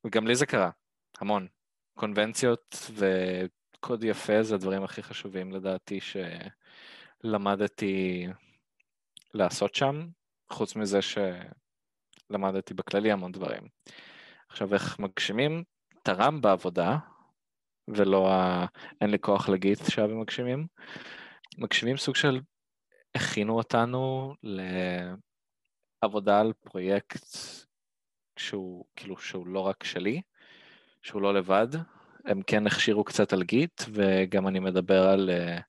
וגם 0.05 0.27
לי 0.27 0.35
זה 0.35 0.45
קרה, 0.45 0.69
המון. 1.19 1.47
קונבנציות 1.97 2.75
וקוד 3.79 4.03
יפה 4.03 4.43
זה 4.43 4.55
הדברים 4.55 4.83
הכי 4.83 5.03
חשובים 5.03 5.51
לדעתי 5.51 5.99
שלמדתי 7.23 8.27
לעשות 9.33 9.75
שם, 9.75 10.07
חוץ 10.51 10.75
מזה 10.75 10.99
שלמדתי 12.29 12.73
בכללי 12.73 13.11
המון 13.11 13.31
דברים. 13.31 13.61
עכשיו 14.49 14.73
איך 14.73 14.99
מגשימים 14.99 15.63
תרם 16.03 16.41
בעבודה, 16.41 16.97
ולא 17.87 18.31
ה... 18.31 18.65
אין 19.01 19.09
לי 19.09 19.19
כוח 19.19 19.49
להגיד 19.49 19.77
שהיה 19.89 20.07
במגשימים. 20.07 20.67
מגשימים 21.57 21.97
סוג 21.97 22.15
של 22.15 22.39
הכינו 23.15 23.57
אותנו 23.57 24.33
לעבודה 26.03 26.39
על 26.39 26.53
פרויקט 26.53 27.25
שהוא 28.39 28.85
כאילו 28.95 29.17
שהוא 29.17 29.47
לא 29.47 29.59
רק 29.59 29.83
שלי, 29.83 30.21
שהוא 31.01 31.21
לא 31.21 31.33
לבד, 31.33 31.67
הם 32.29 32.41
כן 32.47 32.67
הכשירו 32.67 33.03
קצת 33.03 33.33
על 33.33 33.43
גיט, 33.43 33.81
וגם 33.93 34.47
אני 34.47 34.59
מדבר 34.59 35.09
על 35.09 35.29
uh, 35.29 35.61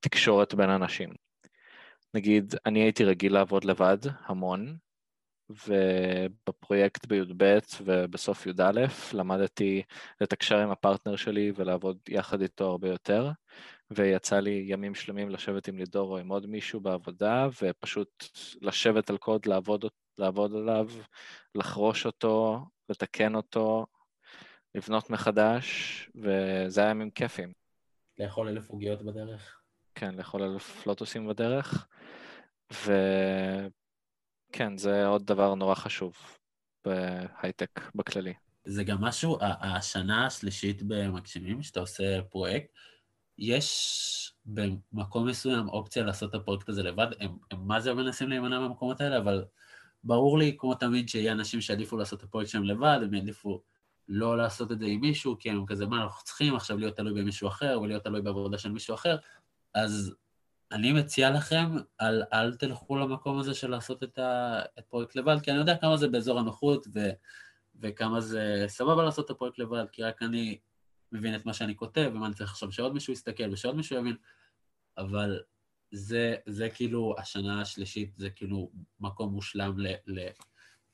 תקשורת 0.00 0.54
בין 0.54 0.70
אנשים. 0.70 1.10
נגיד, 2.14 2.54
אני 2.66 2.80
הייתי 2.80 3.04
רגיל 3.04 3.34
לעבוד 3.34 3.64
לבד 3.64 3.96
המון, 4.26 4.76
ובפרויקט 5.66 7.06
בי"ב 7.06 7.58
ובסוף 7.84 8.46
י"א 8.46 8.86
למדתי 9.12 9.82
לתקשר 10.20 10.58
עם 10.58 10.70
הפרטנר 10.70 11.16
שלי 11.16 11.52
ולעבוד 11.56 11.98
יחד 12.08 12.42
איתו 12.42 12.70
הרבה 12.70 12.88
יותר, 12.88 13.30
ויצא 13.90 14.40
לי 14.40 14.64
ימים 14.66 14.94
שלמים 14.94 15.30
לשבת 15.30 15.68
עם 15.68 15.78
לידור 15.78 16.10
או 16.10 16.18
עם 16.18 16.28
עוד 16.28 16.46
מישהו 16.46 16.80
בעבודה, 16.80 17.48
ופשוט 17.62 18.24
לשבת 18.60 19.10
על 19.10 19.16
קוד, 19.16 19.46
לעבוד, 19.46 19.84
לעבוד 20.18 20.54
עליו, 20.54 20.88
לחרוש 21.54 22.06
אותו, 22.06 22.64
לתקן 22.88 23.34
אותו, 23.34 23.86
לבנות 24.74 25.10
מחדש, 25.10 26.10
וזה 26.14 26.80
היה 26.80 26.90
ימים 26.90 27.10
כיפים. 27.10 27.52
לאכול 28.18 28.48
אלף 28.48 28.70
עוגיות 28.70 29.02
בדרך. 29.02 29.60
כן, 29.94 30.14
לאכול 30.14 30.42
אלף 30.42 30.86
לוטוסים 30.86 31.28
בדרך, 31.28 31.86
וכן, 32.72 34.76
זה 34.76 35.06
עוד 35.06 35.26
דבר 35.26 35.54
נורא 35.54 35.74
חשוב 35.74 36.14
בהייטק 36.84 37.80
בכללי. 37.94 38.34
זה 38.64 38.84
גם 38.84 39.00
משהו, 39.00 39.38
השנה 39.40 40.26
השלישית 40.26 40.82
במגשימים, 40.82 41.62
שאתה 41.62 41.80
עושה 41.80 42.22
פרויקט, 42.22 42.70
יש 43.38 44.32
במקום 44.44 45.28
מסוים 45.28 45.68
אופציה 45.68 46.02
לעשות 46.02 46.30
את 46.30 46.34
הפרויקט 46.34 46.68
הזה 46.68 46.82
לבד, 46.82 47.06
הם, 47.20 47.38
הם 47.50 47.66
מה 47.66 47.80
זה 47.80 47.94
מנסים 47.94 48.28
להימנע 48.28 48.58
מהמקומות 48.58 49.00
האלה, 49.00 49.18
אבל 49.18 49.44
ברור 50.04 50.38
לי, 50.38 50.56
כמו 50.58 50.74
תמיד, 50.74 51.08
שיהיה 51.08 51.32
אנשים 51.32 51.60
שיעדיפו 51.60 51.96
לעשות 51.96 52.18
את 52.18 52.24
הפרויקט 52.24 52.50
שלהם 52.50 52.64
לבד, 52.64 52.98
הם 53.02 53.14
יעדיפו 53.14 53.62
לא 54.08 54.36
לעשות 54.36 54.72
את 54.72 54.78
זה 54.78 54.86
עם 54.86 55.00
מישהו, 55.00 55.38
כי 55.38 55.50
הם 55.50 55.66
כזה, 55.66 55.86
מה, 55.86 56.02
אנחנו 56.02 56.24
צריכים 56.24 56.54
עכשיו 56.54 56.78
להיות 56.78 56.96
תלוי 56.96 57.22
במישהו 57.22 57.48
אחר, 57.48 57.78
ולהיות 57.82 58.04
תלוי 58.04 58.22
בעבודה 58.22 58.58
של 58.58 58.72
מישהו 58.72 58.94
אחר, 58.94 59.16
אז 59.74 60.14
אני 60.72 60.92
מציע 60.92 61.30
לכם, 61.30 61.66
אל, 62.00 62.22
אל 62.32 62.56
תלכו 62.56 62.96
למקום 62.96 63.38
הזה 63.38 63.54
של 63.54 63.70
לעשות 63.70 64.02
את, 64.02 64.18
ה, 64.18 64.62
את 64.78 64.84
פרויקט 64.88 65.16
לבד, 65.16 65.36
כי 65.42 65.50
אני 65.50 65.58
יודע 65.58 65.76
כמה 65.76 65.96
זה 65.96 66.08
באזור 66.08 66.38
הנוחות, 66.38 66.86
ו, 66.94 67.00
וכמה 67.80 68.20
זה 68.20 68.64
סבבה 68.68 69.02
לעשות 69.02 69.24
את 69.24 69.30
הפרויקט 69.30 69.58
לבד, 69.58 69.84
כי 69.92 70.02
רק 70.02 70.22
אני 70.22 70.58
מבין 71.12 71.34
את 71.34 71.46
מה 71.46 71.54
שאני 71.54 71.76
כותב, 71.76 72.10
ומה 72.14 72.26
אני 72.26 72.34
צריך 72.34 72.50
עכשיו 72.50 72.72
שעוד 72.72 72.94
מישהו 72.94 73.12
יסתכל 73.12 73.52
ושעוד 73.52 73.76
מישהו 73.76 73.96
יבין, 73.96 74.16
אבל 74.98 75.40
זה, 75.92 76.36
זה 76.46 76.70
כאילו, 76.70 77.14
השנה 77.18 77.60
השלישית 77.60 78.16
זה 78.16 78.30
כאילו 78.30 78.70
מקום 79.00 79.32
מושלם 79.32 79.78
ל, 79.78 79.86
ל, 80.06 80.28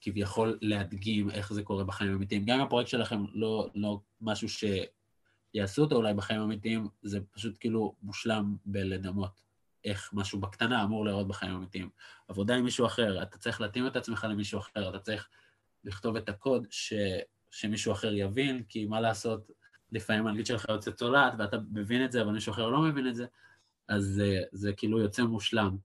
כביכול 0.01 0.59
להדגים 0.61 1.31
איך 1.31 1.53
זה 1.53 1.63
קורה 1.63 1.85
בחיים 1.85 2.13
האמיתיים. 2.13 2.45
גם 2.45 2.61
אם 2.61 2.67
הפרויקט 2.67 2.91
שלכם 2.91 3.25
לא, 3.33 3.71
לא 3.75 4.01
משהו 4.21 4.49
שיעשו 4.49 5.83
אותו 5.83 5.97
אולי 5.97 6.15
בחיים 6.15 6.41
האמיתיים, 6.41 6.89
זה 7.03 7.21
פשוט 7.31 7.57
כאילו 7.61 7.95
מושלם 8.03 8.57
בלדמות 8.67 9.41
איך 9.85 10.11
משהו 10.13 10.41
בקטנה 10.41 10.85
אמור 10.85 11.05
להיראות 11.05 11.29
בחיים 11.29 11.53
האמיתיים. 11.53 11.91
עבודה 12.29 12.55
עם 12.55 12.65
מישהו 12.65 12.87
אחר, 12.87 13.23
אתה 13.23 13.39
צריך 13.39 13.61
להתאים 13.61 13.87
את 13.87 13.97
עצמך 13.97 14.27
למישהו 14.31 14.59
אחר, 14.59 14.89
אתה 14.89 14.99
צריך 14.99 15.29
לכתוב 15.85 16.17
את 16.17 16.29
הקוד 16.29 16.67
ש, 16.71 16.93
שמישהו 17.51 17.93
אחר 17.93 18.15
יבין, 18.15 18.63
כי 18.69 18.85
מה 18.85 19.01
לעשות, 19.01 19.51
לפעמים 19.93 20.27
האנגלית 20.27 20.47
שלך 20.47 20.67
יוצאת 20.69 20.95
צולעת 20.95 21.33
ואתה 21.39 21.57
מבין 21.73 22.05
את 22.05 22.13
זה, 22.13 22.23
אבל 22.23 22.33
מישהו 22.33 22.53
אחר 22.53 22.69
לא 22.69 22.83
מבין 22.83 23.09
את 23.09 23.17
זה, 23.17 23.27
אז 23.89 24.05
זה, 24.05 24.41
זה 24.53 24.73
כאילו 24.73 25.01
יוצא 25.01 25.23
מושלם 25.23 25.77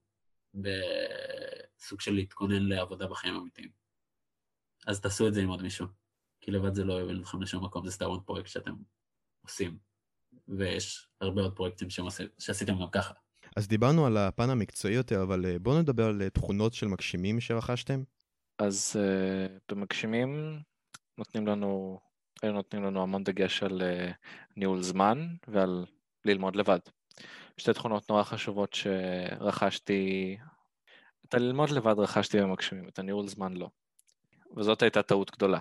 בסוג 0.54 2.00
של 2.00 2.14
להתכונן 2.14 2.62
לעבודה 2.62 3.06
בחיים 3.06 3.34
האמיתיים. 3.34 3.83
אז 4.86 5.00
תעשו 5.00 5.28
את 5.28 5.34
זה 5.34 5.42
עם 5.42 5.48
עוד 5.48 5.62
מישהו, 5.62 5.86
כי 6.40 6.50
לבד 6.50 6.74
זה 6.74 6.84
לא 6.84 6.92
יוביל 6.94 7.20
אתכם 7.20 7.42
לשום 7.42 7.64
מקום, 7.64 7.86
זה 7.86 7.92
סתם 7.92 8.06
עוד 8.06 8.22
פרויקט 8.22 8.48
שאתם 8.48 8.74
עושים, 9.42 9.78
ויש 10.48 11.08
הרבה 11.20 11.42
עוד 11.42 11.56
פרויקטים 11.56 11.88
שעשיתם 12.38 12.72
גם 12.80 12.90
ככה. 12.92 13.14
אז 13.56 13.68
דיברנו 13.68 14.06
על 14.06 14.16
הפן 14.16 14.50
המקצועי 14.50 14.94
יותר, 14.94 15.22
אבל 15.22 15.46
אה, 15.46 15.58
בואו 15.58 15.80
נדבר 15.80 16.06
על 16.06 16.22
אה, 16.22 16.30
תכונות 16.30 16.74
של 16.74 16.86
מגשימים 16.86 17.40
שרכשתם. 17.40 18.02
אז 18.58 18.96
uh, 18.96 19.60
במגשימים 19.68 20.60
נותנים 21.18 21.46
לנו, 21.46 22.00
היו 22.42 22.52
נותנים 22.52 22.84
לנו 22.84 23.02
המון 23.02 23.24
דגש 23.24 23.62
על 23.62 23.82
uh, 23.82 24.14
ניהול 24.56 24.82
זמן 24.82 25.28
ועל 25.48 25.86
ללמוד 26.24 26.56
לבד. 26.56 26.78
שתי 27.56 27.72
תכונות 27.72 28.10
נורא 28.10 28.22
חשובות 28.22 28.74
שרכשתי, 28.74 30.36
את 31.28 31.34
הללמוד 31.34 31.70
לבד 31.70 31.98
רכשתי 31.98 32.40
במגשימים, 32.40 32.88
את 32.88 32.98
הניהול 32.98 33.28
זמן 33.28 33.54
לא. 33.54 33.70
וזאת 34.56 34.82
הייתה 34.82 35.02
טעות 35.02 35.30
גדולה. 35.30 35.58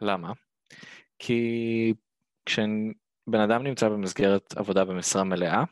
למה? 0.00 0.32
כי 1.18 1.94
כשבן 2.46 3.40
אדם 3.44 3.62
נמצא 3.62 3.88
במסגרת 3.88 4.56
עבודה 4.56 4.84
במשרה 4.84 5.24
מלאה, 5.24 5.64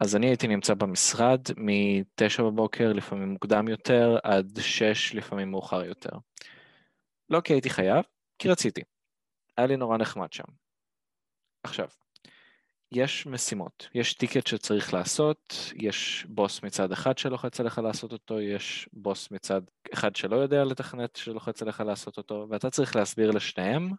אז 0.00 0.16
אני 0.16 0.26
הייתי 0.26 0.48
נמצא 0.48 0.74
במשרד 0.74 1.40
מ-9 1.56 2.42
בבוקר, 2.42 2.92
לפעמים 2.92 3.28
מוקדם 3.28 3.68
יותר, 3.68 4.18
עד 4.22 4.58
6, 4.60 5.14
לפעמים 5.14 5.50
מאוחר 5.50 5.84
יותר. 5.84 6.10
לא 7.30 7.40
כי 7.40 7.52
הייתי 7.52 7.70
חייב, 7.70 8.04
כי 8.38 8.48
רציתי. 8.48 8.80
היה 9.56 9.66
לי 9.66 9.76
נורא 9.76 9.98
נחמד 9.98 10.32
שם. 10.32 10.44
עכשיו, 11.62 11.88
יש 12.92 13.26
משימות, 13.26 13.88
יש 13.94 14.14
טיקט 14.14 14.46
שצריך 14.46 14.94
לעשות, 14.94 15.54
יש 15.74 16.26
בוס 16.28 16.62
מצד 16.62 16.92
אחד 16.92 17.18
שלוחץ 17.18 17.60
עליך 17.60 17.78
לעשות 17.78 18.12
אותו, 18.12 18.40
יש 18.40 18.88
בוס 18.92 19.30
מצד 19.30 19.60
אחד 19.94 20.16
שלא 20.16 20.36
יודע 20.36 20.64
לתכנת 20.64 21.16
שלוחץ 21.16 21.62
עליך 21.62 21.80
לעשות 21.80 22.16
אותו, 22.16 22.46
ואתה 22.50 22.70
צריך 22.70 22.96
להסביר 22.96 23.30
לשניהם 23.30 23.90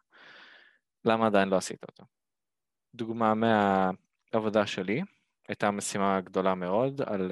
למה 1.06 1.26
עדיין 1.26 1.50
לא 1.50 1.56
עשית 1.56 1.84
אותו. 1.84 2.04
דוגמה 2.96 3.34
מהעבודה 3.34 4.68
שלי, 4.68 5.02
הייתה 5.48 5.72
משימה 5.72 6.22
גדולה 6.22 6.56
מאוד 6.56 7.02
על 7.02 7.32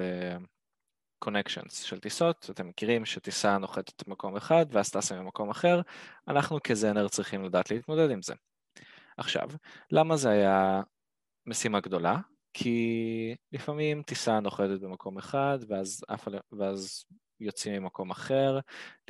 קונקשנס 1.18 1.84
uh, 1.84 1.86
של 1.86 2.00
טיסות, 2.00 2.50
אתם 2.50 2.68
מכירים 2.68 3.04
שטיסה 3.04 3.58
נוחתת 3.58 4.08
במקום 4.08 4.36
אחד 4.36 4.66
ואז 4.70 4.90
טסה 4.90 5.20
ממקום 5.22 5.50
אחר, 5.50 5.80
אנחנו 6.28 6.58
כזנר 6.64 7.08
צריכים 7.08 7.44
לדעת 7.44 7.70
להתמודד 7.70 8.10
עם 8.10 8.22
זה. 8.22 8.34
עכשיו, 9.16 9.48
למה 9.90 10.16
זה 10.16 10.30
היה 10.30 10.82
משימה 11.46 11.80
גדולה? 11.80 12.16
כי 12.52 13.34
לפעמים 13.52 14.02
טיסה 14.02 14.40
נוחתת 14.40 14.80
במקום 14.80 15.18
אחד 15.18 15.58
ואז, 15.68 16.04
אף, 16.14 16.28
ואז 16.52 17.04
יוצאים 17.40 17.82
ממקום 17.82 18.10
אחר, 18.10 18.58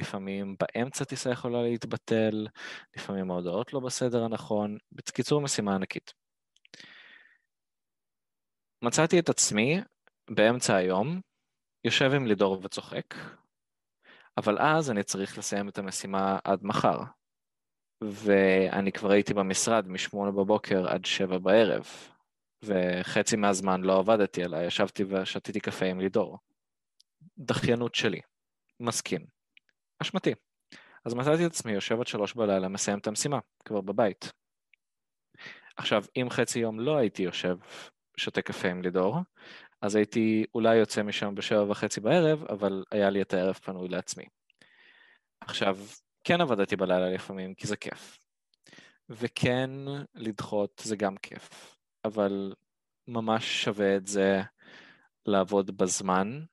לפעמים 0.00 0.56
באמצע 0.60 1.04
טיסה 1.04 1.30
יכולה 1.30 1.62
להתבטל, 1.62 2.46
לפעמים 2.96 3.30
ההודעות 3.30 3.72
לא 3.72 3.80
בסדר 3.80 4.24
הנכון, 4.24 4.78
בקיצור 4.92 5.40
משימה 5.40 5.74
ענקית. 5.74 6.12
מצאתי 8.82 9.18
את 9.18 9.28
עצמי 9.28 9.80
באמצע 10.30 10.76
היום, 10.76 11.20
יושב 11.84 12.10
עם 12.14 12.26
לידור 12.26 12.60
וצוחק, 12.62 13.14
אבל 14.36 14.58
אז 14.58 14.90
אני 14.90 15.02
צריך 15.02 15.38
לסיים 15.38 15.68
את 15.68 15.78
המשימה 15.78 16.38
עד 16.44 16.60
מחר. 16.62 16.98
ואני 18.04 18.92
כבר 18.92 19.10
הייתי 19.10 19.34
במשרד 19.34 19.88
משמונה 19.88 20.30
בבוקר 20.30 20.88
עד 20.88 21.04
שבע 21.04 21.38
בערב, 21.38 21.86
וחצי 22.62 23.36
מהזמן 23.36 23.80
לא 23.80 23.98
עבדתי, 23.98 24.44
אלא 24.44 24.66
ישבתי 24.66 25.04
ושתיתי 25.04 25.60
קפה 25.60 25.86
עם 25.86 26.00
לידור. 26.00 26.38
דחיינות 27.38 27.94
שלי, 27.94 28.20
מסכים. 28.80 29.26
אשמתי. 30.02 30.34
אז 31.04 31.14
מצאתי 31.14 31.46
את 31.46 31.50
עצמי 31.50 31.72
יושב 31.72 32.00
עד 32.00 32.06
שלוש 32.06 32.34
בלילה, 32.34 32.68
מסיים 32.68 32.98
את 32.98 33.06
המשימה, 33.06 33.38
כבר 33.64 33.80
בבית. 33.80 34.32
עכשיו, 35.76 36.04
אם 36.16 36.26
חצי 36.30 36.58
יום 36.58 36.80
לא 36.80 36.96
הייתי 36.96 37.22
יושב 37.22 37.56
שותה 38.16 38.42
קפה 38.42 38.68
עם 38.68 38.82
לידור, 38.82 39.16
אז 39.82 39.94
הייתי 39.94 40.44
אולי 40.54 40.76
יוצא 40.76 41.02
משם 41.02 41.34
בשבע 41.34 41.70
וחצי 41.70 42.00
בערב, 42.00 42.44
אבל 42.44 42.84
היה 42.90 43.10
לי 43.10 43.22
את 43.22 43.34
הערב 43.34 43.54
פנוי 43.54 43.88
לעצמי. 43.88 44.24
עכשיו, 45.40 45.78
כן 46.24 46.40
עבדתי 46.40 46.76
בלילה 46.76 47.10
לפעמים, 47.10 47.54
כי 47.54 47.66
זה 47.66 47.76
כיף. 47.76 48.18
וכן, 49.08 49.70
לדחות 50.14 50.82
זה 50.84 50.96
גם 50.96 51.16
כיף, 51.16 51.76
אבל 52.04 52.54
ממש 53.08 53.64
שווה 53.64 53.96
את 53.96 54.06
זה 54.06 54.42
לעבוד 55.26 55.76
בזמן, 55.76 56.44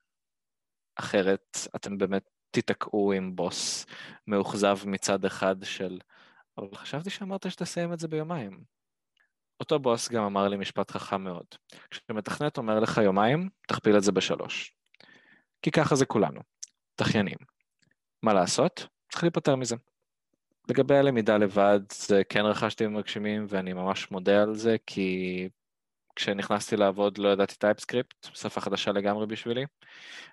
אחרת 0.96 1.56
אתם 1.76 1.98
באמת 1.98 2.30
תיתקעו 2.50 3.12
עם 3.12 3.36
בוס 3.36 3.86
מאוכזב 4.26 4.78
מצד 4.86 5.24
אחד 5.24 5.56
של, 5.64 5.98
אבל 6.58 6.74
חשבתי 6.74 7.10
שאמרת 7.10 7.50
שתסיים 7.50 7.92
את 7.92 7.98
זה 7.98 8.08
ביומיים. 8.08 8.64
אותו 9.60 9.78
בוס 9.78 10.08
גם 10.08 10.24
אמר 10.24 10.48
לי 10.48 10.56
משפט 10.56 10.90
חכם 10.90 11.24
מאוד. 11.24 11.46
כשמתכנת 11.90 12.58
אומר 12.58 12.80
לך 12.80 12.98
יומיים, 13.04 13.48
תכפיל 13.68 13.96
את 13.96 14.02
זה 14.02 14.12
בשלוש. 14.12 14.72
כי 15.62 15.70
ככה 15.70 15.96
זה 15.96 16.06
כולנו, 16.06 16.40
דחיינים. 17.00 17.38
מה 18.22 18.34
לעשות? 18.34 18.86
צריך 19.12 19.22
להיפטר 19.22 19.56
מזה. 19.56 19.76
לגבי 20.68 20.96
הלמידה 20.96 21.36
לבד, 21.36 21.80
זה 21.92 22.22
כן 22.28 22.44
רכשתי 22.44 22.84
במגשימים 22.84 23.46
ואני 23.48 23.72
ממש 23.72 24.10
מודה 24.10 24.42
על 24.42 24.54
זה, 24.54 24.76
כי 24.86 25.48
כשנכנסתי 26.16 26.76
לעבוד 26.76 27.18
לא 27.18 27.28
ידעתי 27.28 27.54
TypeScript, 27.54 28.26
שפה 28.34 28.60
חדשה 28.60 28.92
לגמרי 28.92 29.26
בשבילי, 29.26 29.64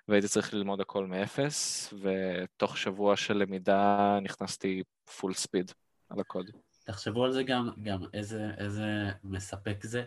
והייתי 0.08 0.28
צריך 0.28 0.54
ללמוד 0.54 0.80
הכל 0.80 1.06
מאפס, 1.06 1.94
ותוך 2.02 2.78
שבוע 2.78 3.16
של 3.16 3.36
למידה 3.36 4.18
נכנסתי 4.22 4.82
full 5.16 5.34
speed 5.34 5.72
על 6.08 6.20
הקוד. 6.20 6.50
תחשבו 6.84 7.24
על 7.24 7.32
זה 7.32 7.42
גם, 7.42 7.70
גם 7.82 8.04
איזה, 8.14 8.50
איזה 8.58 9.10
מספק 9.24 9.76
זה. 9.82 10.04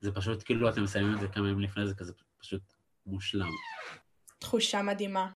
זה 0.00 0.12
פשוט 0.12 0.42
כאילו 0.44 0.68
אתם 0.68 0.82
מסיימים 0.82 1.14
את 1.14 1.20
זה 1.20 1.28
כמה 1.28 1.48
ימים 1.48 1.60
לפני 1.60 1.86
זה, 1.86 1.94
כזה 1.94 2.12
פשוט 2.38 2.62
מושלם. 3.06 3.50
תחושה 4.38 4.82
מדהימה. 4.82 5.30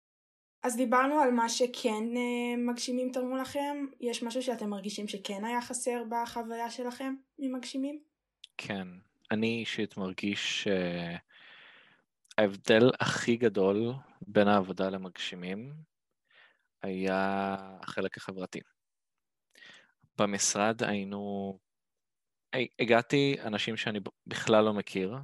אז 0.64 0.78
דיברנו 0.78 1.20
על 1.20 1.32
מה 1.32 1.50
שכן 1.50 2.18
אה, 2.18 2.58
מגשימים 2.58 3.12
תרמו 3.12 3.38
לכם, 3.38 3.86
יש 4.00 4.24
משהו 4.24 4.44
שאתם 4.44 4.70
מרגישים 4.70 5.08
שכן 5.08 5.46
היה 5.46 5.62
חסר 5.62 6.04
בחוויה 6.10 6.70
שלכם 6.70 7.16
ממגשימים? 7.40 8.00
כן, 8.58 8.88
אני 9.32 9.60
אישית 9.60 9.98
מרגיש 9.98 10.68
שההבדל 12.38 12.90
הכי 13.00 13.36
גדול 13.36 13.94
בין 14.22 14.48
העבודה 14.48 14.90
למגשימים 14.90 15.74
היה 16.82 17.56
החלק 17.82 18.18
החברתי. 18.18 18.60
במשרד 20.18 20.84
היינו, 20.84 21.60
הגעתי 22.80 23.36
אנשים 23.44 23.78
שאני 23.78 24.00
בכלל 24.28 24.66
לא 24.66 24.74
מכיר, 24.74 25.16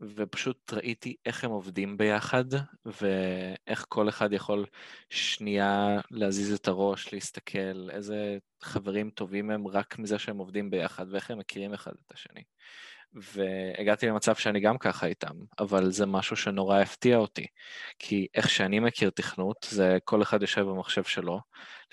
ופשוט 0.00 0.72
ראיתי 0.72 1.16
איך 1.26 1.44
הם 1.44 1.50
עובדים 1.50 1.96
ביחד, 1.96 2.44
ואיך 2.84 3.84
כל 3.88 4.08
אחד 4.08 4.32
יכול 4.32 4.66
שנייה 5.10 6.00
להזיז 6.10 6.52
את 6.52 6.68
הראש, 6.68 7.12
להסתכל, 7.12 7.90
איזה 7.90 8.38
חברים 8.62 9.10
טובים 9.10 9.50
הם 9.50 9.66
רק 9.66 9.98
מזה 9.98 10.18
שהם 10.18 10.38
עובדים 10.38 10.70
ביחד, 10.70 11.06
ואיך 11.10 11.30
הם 11.30 11.38
מכירים 11.38 11.74
אחד 11.74 11.92
את 12.06 12.12
השני. 12.12 12.42
והגעתי 13.14 14.06
למצב 14.06 14.34
שאני 14.34 14.60
גם 14.60 14.78
ככה 14.78 15.06
איתם, 15.06 15.34
אבל 15.58 15.90
זה 15.90 16.06
משהו 16.06 16.36
שנורא 16.36 16.80
הפתיע 16.80 17.16
אותי, 17.16 17.46
כי 17.98 18.26
איך 18.34 18.50
שאני 18.50 18.80
מכיר 18.80 19.10
תכנות, 19.10 19.66
זה 19.70 19.98
כל 20.04 20.22
אחד 20.22 20.42
יושב 20.42 20.60
במחשב 20.62 21.04
שלו, 21.04 21.40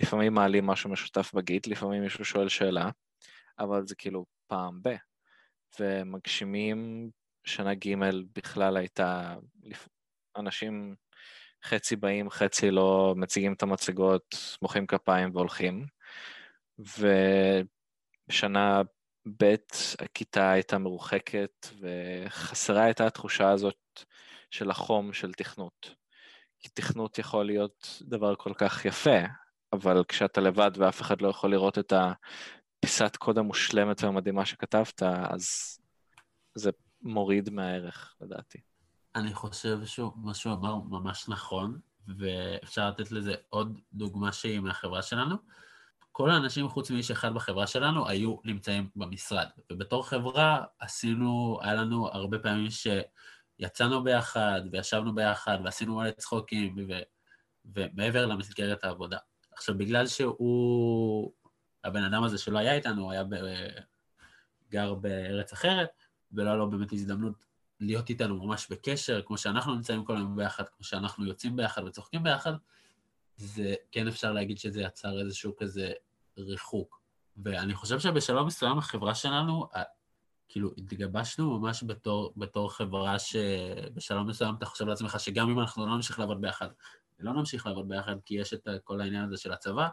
לפעמים 0.02 0.34
מעלים 0.34 0.66
משהו 0.66 0.90
משותף 0.90 1.32
בגיט, 1.34 1.68
לפעמים 1.68 2.04
מישהו 2.04 2.26
שואל 2.26 2.50
שאלה, 2.50 2.90
אבל 3.60 3.88
זה 3.88 3.96
כאילו 3.96 4.26
פעם 4.48 4.80
ב. 4.84 4.96
ומגשימים 5.80 7.10
שנה 7.44 7.74
ג' 7.74 7.96
בכלל 8.36 8.78
הייתה, 8.78 9.36
אנשים 10.38 10.96
חצי 11.66 11.96
באים, 11.96 12.30
חצי 12.30 12.72
לא, 12.72 13.14
מציגים 13.18 13.54
את 13.54 13.64
המצגות, 13.64 14.36
מוחאים 14.62 14.88
כפיים 14.88 15.30
והולכים. 15.34 15.86
ובשנה 18.28 18.82
ב' 19.38 19.56
הכיתה 20.00 20.52
הייתה 20.52 20.78
מרוחקת, 20.78 21.68
וחסרה 21.80 22.84
הייתה 22.84 23.08
התחושה 23.08 23.50
הזאת 23.50 24.06
של 24.52 24.70
החום 24.70 25.14
של 25.14 25.34
תכנות. 25.34 25.96
כי 26.60 26.70
תכנות 26.70 27.20
יכול 27.20 27.46
להיות 27.46 28.02
דבר 28.02 28.36
כל 28.36 28.54
כך 28.54 28.86
יפה, 28.86 29.20
אבל 29.74 30.04
כשאתה 30.08 30.42
לבד 30.42 30.72
ואף 30.76 31.02
אחד 31.02 31.22
לא 31.22 31.28
יכול 31.28 31.52
לראות 31.52 31.78
את 31.78 31.94
הפיסת 31.94 33.16
קוד 33.16 33.38
המושלמת 33.38 34.04
והמדהימה 34.04 34.46
שכתבת, 34.46 35.04
אז 35.04 35.78
זה 36.56 36.72
מוריד 37.02 37.50
מהערך, 37.50 38.16
לדעתי. 38.22 38.62
אני 39.16 39.34
חושב 39.34 39.86
שהוא, 39.86 40.12
מה 40.16 40.34
שהוא 40.34 40.54
אמר 40.54 40.76
ממש 40.76 41.30
נכון, 41.30 41.80
ואפשר 42.08 42.90
לתת 42.90 43.12
לזה 43.12 43.36
עוד 43.50 43.80
דוגמה 43.94 44.32
שהיא 44.32 44.60
מהחברה 44.60 45.02
שלנו. 45.02 45.36
כל 46.12 46.30
האנשים 46.30 46.70
חוץ 46.70 46.92
מאיש 46.92 47.12
אחד 47.12 47.34
בחברה 47.34 47.68
שלנו 47.68 48.08
היו 48.08 48.36
נמצאים 48.44 48.90
במשרד. 48.96 49.48
ובתור 49.72 50.08
חברה 50.08 50.64
עשינו, 50.80 51.60
היה 51.62 51.74
לנו 51.74 52.08
הרבה 52.08 52.40
פעמים 52.40 52.68
שיצאנו 52.70 54.04
ביחד, 54.04 54.62
וישבנו 54.72 55.16
ביחד, 55.16 55.58
ועשינו 55.64 55.96
מלא 55.96 56.12
צחוקים, 56.12 56.76
ו... 56.90 57.00
ומעבר 57.66 58.26
למסגרת 58.26 58.84
העבודה. 58.84 59.18
עכשיו, 59.52 59.78
בגלל 59.78 60.08
שהוא, 60.08 61.32
הבן 61.84 62.04
אדם 62.04 62.24
הזה 62.24 62.38
שלא 62.38 62.58
היה 62.58 62.74
איתנו, 62.74 63.04
הוא 63.04 63.12
היה 63.12 63.24
ב... 63.24 63.36
גר 64.72 64.94
בארץ 64.94 65.54
אחרת, 65.54 65.90
ולא 66.34 66.58
לו 66.58 66.70
באמת 66.70 66.94
הזדמנות 66.94 67.46
להיות 67.80 68.10
איתנו 68.10 68.46
ממש 68.46 68.68
בקשר, 68.70 69.22
כמו 69.26 69.38
שאנחנו 69.38 69.76
נמצאים 69.76 70.06
כל 70.06 70.16
היום 70.16 70.36
ביחד, 70.36 70.64
כמו 70.70 70.84
שאנחנו 70.84 71.26
יוצאים 71.26 71.56
ביחד 71.56 71.84
וצוחקים 71.84 72.24
ביחד, 72.24 72.54
זה 73.38 73.76
כן 73.92 74.08
אפשר 74.08 74.34
להגיד 74.34 74.58
שזה 74.58 74.82
יצר 74.82 75.20
איזשהו 75.20 75.56
כזה 75.58 75.92
ריחוק. 76.38 77.02
ואני 77.38 77.74
חושב 77.74 78.00
שבשלב 78.00 78.46
מסוים 78.46 78.78
החברה 78.78 79.16
שלנו, 79.16 79.68
כאילו 80.50 80.72
התגבשנו 80.78 81.60
ממש 81.60 81.84
בתור, 81.84 82.34
בתור 82.38 82.74
חברה 82.74 83.20
שבשלב 83.20 84.22
מסוים 84.22 84.56
אתה 84.56 84.66
חושב 84.66 84.88
לעצמך 84.88 85.20
שגם 85.20 85.50
אם 85.50 85.60
אנחנו 85.60 85.86
לא 85.86 85.96
נמשיך 85.96 86.20
לעבוד 86.20 86.42
ביחד, 86.42 86.68
ולא 87.20 87.34
נמשיך 87.34 87.66
לעבוד 87.66 87.88
ביחד 87.88 88.16
כי 88.26 88.36
יש 88.36 88.54
את 88.54 88.68
כל 88.84 89.02
העניין 89.02 89.24
הזה 89.24 89.38
של 89.38 89.52
הצבא, 89.54 89.88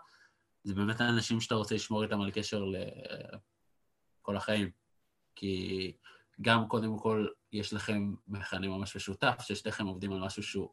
זה 0.65 0.75
באמת 0.75 1.01
האנשים 1.01 1.41
שאתה 1.41 1.55
רוצה 1.55 1.75
לשמור 1.75 2.03
איתם 2.03 2.21
על 2.21 2.31
קשר 2.31 2.65
לכל 4.21 4.37
החיים. 4.37 4.71
כי 5.35 5.93
גם 6.41 6.69
קודם 6.69 6.99
כל 6.99 7.27
יש 7.53 7.73
לכם 7.73 8.15
מכנה 8.29 8.69
ממש 8.69 8.97
משותף, 8.97 9.37
ששתיכם 9.41 9.87
עובדים 9.87 10.13
על 10.13 10.21
משהו 10.21 10.43
שהוא, 10.43 10.69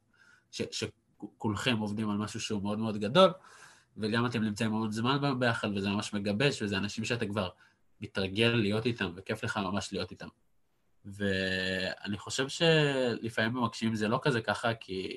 ש, 0.51 0.61
שכולכם 0.71 1.77
עובדים 1.77 2.09
על 2.09 2.17
משהו 2.17 2.41
שהוא 2.41 2.63
מאוד 2.63 2.79
מאוד 2.79 2.97
גדול, 2.97 3.33
וגם 3.97 4.25
אתם 4.25 4.43
נמצאים 4.43 4.71
מאוד 4.71 4.91
זמן 4.91 5.39
ביחד, 5.39 5.67
וזה 5.75 5.89
ממש 5.89 6.13
מגבש, 6.13 6.61
וזה 6.61 6.77
אנשים 6.77 7.05
שאתה 7.05 7.25
כבר 7.25 7.49
מתרגל 8.01 8.47
להיות 8.47 8.85
איתם, 8.85 9.11
וכיף 9.15 9.43
לך 9.43 9.57
ממש 9.57 9.93
להיות 9.93 10.11
איתם. 10.11 10.27
ואני 11.05 12.17
חושב 12.17 12.49
שלפעמים 12.49 13.53
במקשיבים 13.53 13.95
זה 13.95 14.07
לא 14.07 14.19
כזה 14.21 14.41
ככה, 14.41 14.73
כי 14.73 15.11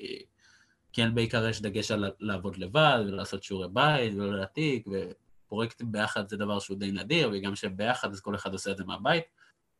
כן 0.93 1.15
בעיקר 1.15 1.47
יש 1.47 1.61
דגש 1.61 1.91
על 1.91 2.11
לעבוד 2.19 2.57
לבד, 2.57 3.03
ולעשות 3.07 3.43
שיעורי 3.43 3.67
בית, 3.73 4.13
ולא 4.13 4.37
להעתיק, 4.37 4.87
ופרויקטים 4.87 5.91
ביחד 5.91 6.29
זה 6.29 6.37
דבר 6.37 6.59
שהוא 6.59 6.77
די 6.77 6.91
נדיר, 6.91 7.29
וגם 7.33 7.55
שביחד 7.55 8.11
אז 8.11 8.21
כל 8.21 8.35
אחד 8.35 8.53
עושה 8.53 8.71
את 8.71 8.77
זה 8.77 8.83
מהבית. 8.83 9.23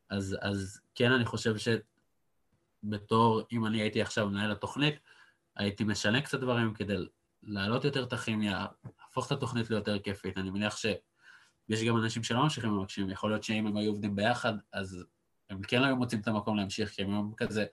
אז, 0.09 0.37
אז 0.41 0.81
כן, 0.95 1.11
אני 1.11 1.25
חושב 1.25 1.55
שבתור, 2.83 3.41
אם 3.51 3.65
אני 3.65 3.81
הייתי 3.81 4.01
עכשיו 4.01 4.29
מנהל 4.29 4.51
התוכנית, 4.51 4.95
הייתי 5.55 5.83
משנה 5.83 6.21
קצת 6.21 6.39
דברים 6.39 6.73
כדי 6.73 6.95
להעלות 7.43 7.83
יותר 7.83 8.03
את 8.03 8.13
הכימיה, 8.13 8.65
להפוך 8.99 9.27
את 9.27 9.31
התוכנית 9.31 9.69
ליותר 9.69 9.99
כיפית. 9.99 10.37
אני 10.37 10.49
מניח 10.49 10.77
שיש 10.77 11.83
גם 11.87 11.97
אנשים 11.97 12.23
שלא 12.23 12.43
ממשיכים 12.43 12.69
במקשיבים, 12.69 13.09
יכול 13.11 13.29
להיות 13.31 13.43
שאם 13.43 13.67
הם 13.67 13.77
היו 13.77 13.91
עובדים 13.91 14.15
ביחד, 14.15 14.53
אז 14.73 15.05
הם 15.49 15.61
כן 15.61 15.83
היו 15.83 15.95
מוצאים 15.95 16.21
את 16.21 16.27
המקום 16.27 16.57
להמשיך, 16.57 16.89
כי 16.89 17.01
הם 17.01 17.11
היו 17.11 17.35
כזה, 17.37 17.65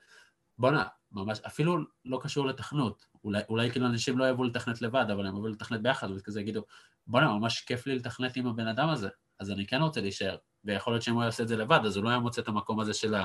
בואנה, 0.57 0.83
ממש, 1.11 1.39
אפילו 1.39 1.77
לא 2.05 2.19
קשור 2.23 2.45
לתכנות. 2.45 3.05
אולי, 3.23 3.41
אולי 3.49 3.71
כאילו 3.71 3.85
אנשים 3.85 4.17
לא 4.17 4.29
יבואו 4.29 4.47
לתכנת 4.47 4.81
לבד, 4.81 5.05
אבל 5.11 5.27
הם 5.27 5.35
יבואו 5.35 5.47
לתכנת 5.47 5.81
ביחד, 5.81 6.07
וכזה 6.11 6.41
יגידו, 6.41 6.63
בואנה, 7.07 7.33
ממש 7.33 7.61
כיף 7.61 7.87
לי 7.87 7.95
לתכנת 7.95 8.35
עם 8.35 8.47
הבן 8.47 8.67
אדם 8.67 8.89
הזה, 8.89 9.09
אז 9.39 9.51
אני 9.51 9.67
כן 9.67 9.81
רוצה 9.81 10.01
להישאר. 10.01 10.37
ויכול 10.67 10.93
להיות 10.93 11.03
שאם 11.03 11.13
הוא 11.13 11.21
היה 11.21 11.27
עושה 11.29 11.43
את 11.43 11.47
זה 11.47 11.57
לבד, 11.57 11.79
אז 11.85 11.97
הוא 11.97 12.03
לא 12.03 12.09
היה 12.09 12.19
מוצא 12.19 12.41
את 12.41 12.47
המקום 12.47 12.79
הזה 12.79 12.93
של 12.93 13.15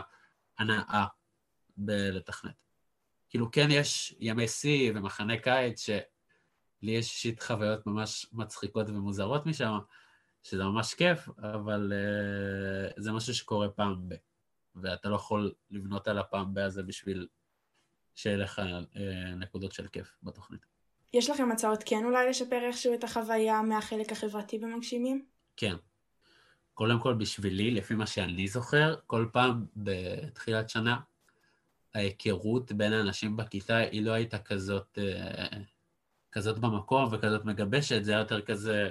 ההנאה 0.59 1.07
בלתכנת. 1.77 2.55
כאילו, 3.31 3.51
כן 3.51 3.69
יש 3.71 4.15
ימי 4.21 4.49
שיא 4.49 4.93
ומחנה 4.95 5.39
קיץ, 5.39 5.81
שלי 5.81 6.03
יש 6.83 7.11
אישית 7.11 7.43
חוויות 7.43 7.87
ממש 7.87 8.27
מצחיקות 8.33 8.89
ומוזרות 8.89 9.47
משם, 9.47 9.79
שזה 10.43 10.65
ממש 10.65 10.95
כיף, 10.95 11.29
אבל 11.39 11.93
uh, 11.93 13.01
זה 13.01 13.13
משהו 13.13 13.35
שקורה 13.35 13.69
פעם 13.69 14.09
ב... 14.09 14.15
ואתה 14.75 15.09
לא 15.09 15.17
יכול 15.17 15.53
לבנות 15.71 16.09
על 16.09 16.19
הפעם 16.19 16.55
ב 16.55 16.59
הזה 16.59 16.83
בשביל 16.83 17.29
שיהיה 18.15 18.37
לך 18.37 18.59
uh, 18.59 18.99
נקודות 19.37 19.73
של 19.73 19.89
כיף 19.89 20.17
בתוכנית. 20.23 20.67
יש 21.15 21.31
לכם 21.31 21.51
הצעות 21.53 21.83
כן 21.87 22.05
אולי 22.05 22.31
לשפר 22.31 22.65
איכשהו 22.65 22.95
את 22.95 23.05
החוויה 23.05 23.63
מהחלק 23.63 24.13
החברתי 24.13 24.59
במגשימים? 24.59 25.25
כן. 25.57 25.77
קודם 26.75 27.01
כל 27.01 27.15
בשבילי, 27.15 27.71
לפי 27.71 27.95
מה 27.95 28.07
שאני 28.07 28.49
זוכר, 28.49 28.95
כל 29.07 29.27
פעם 29.33 29.67
בתחילת 29.77 30.71
שנה, 30.71 30.97
ההיכרות 31.95 32.73
בין 32.73 32.93
האנשים 32.93 33.37
בכיתה 33.37 33.77
היא 33.77 34.03
לא 34.03 34.11
הייתה 34.13 34.39
כזאת, 34.39 34.99
אה, 34.99 35.47
כזאת 36.33 36.59
במקום 36.59 37.09
וכזאת 37.13 37.45
מגבשת, 37.45 38.05
זה 38.05 38.13
היה 38.13 38.21
יותר 38.21 38.41
כזה, 38.41 38.91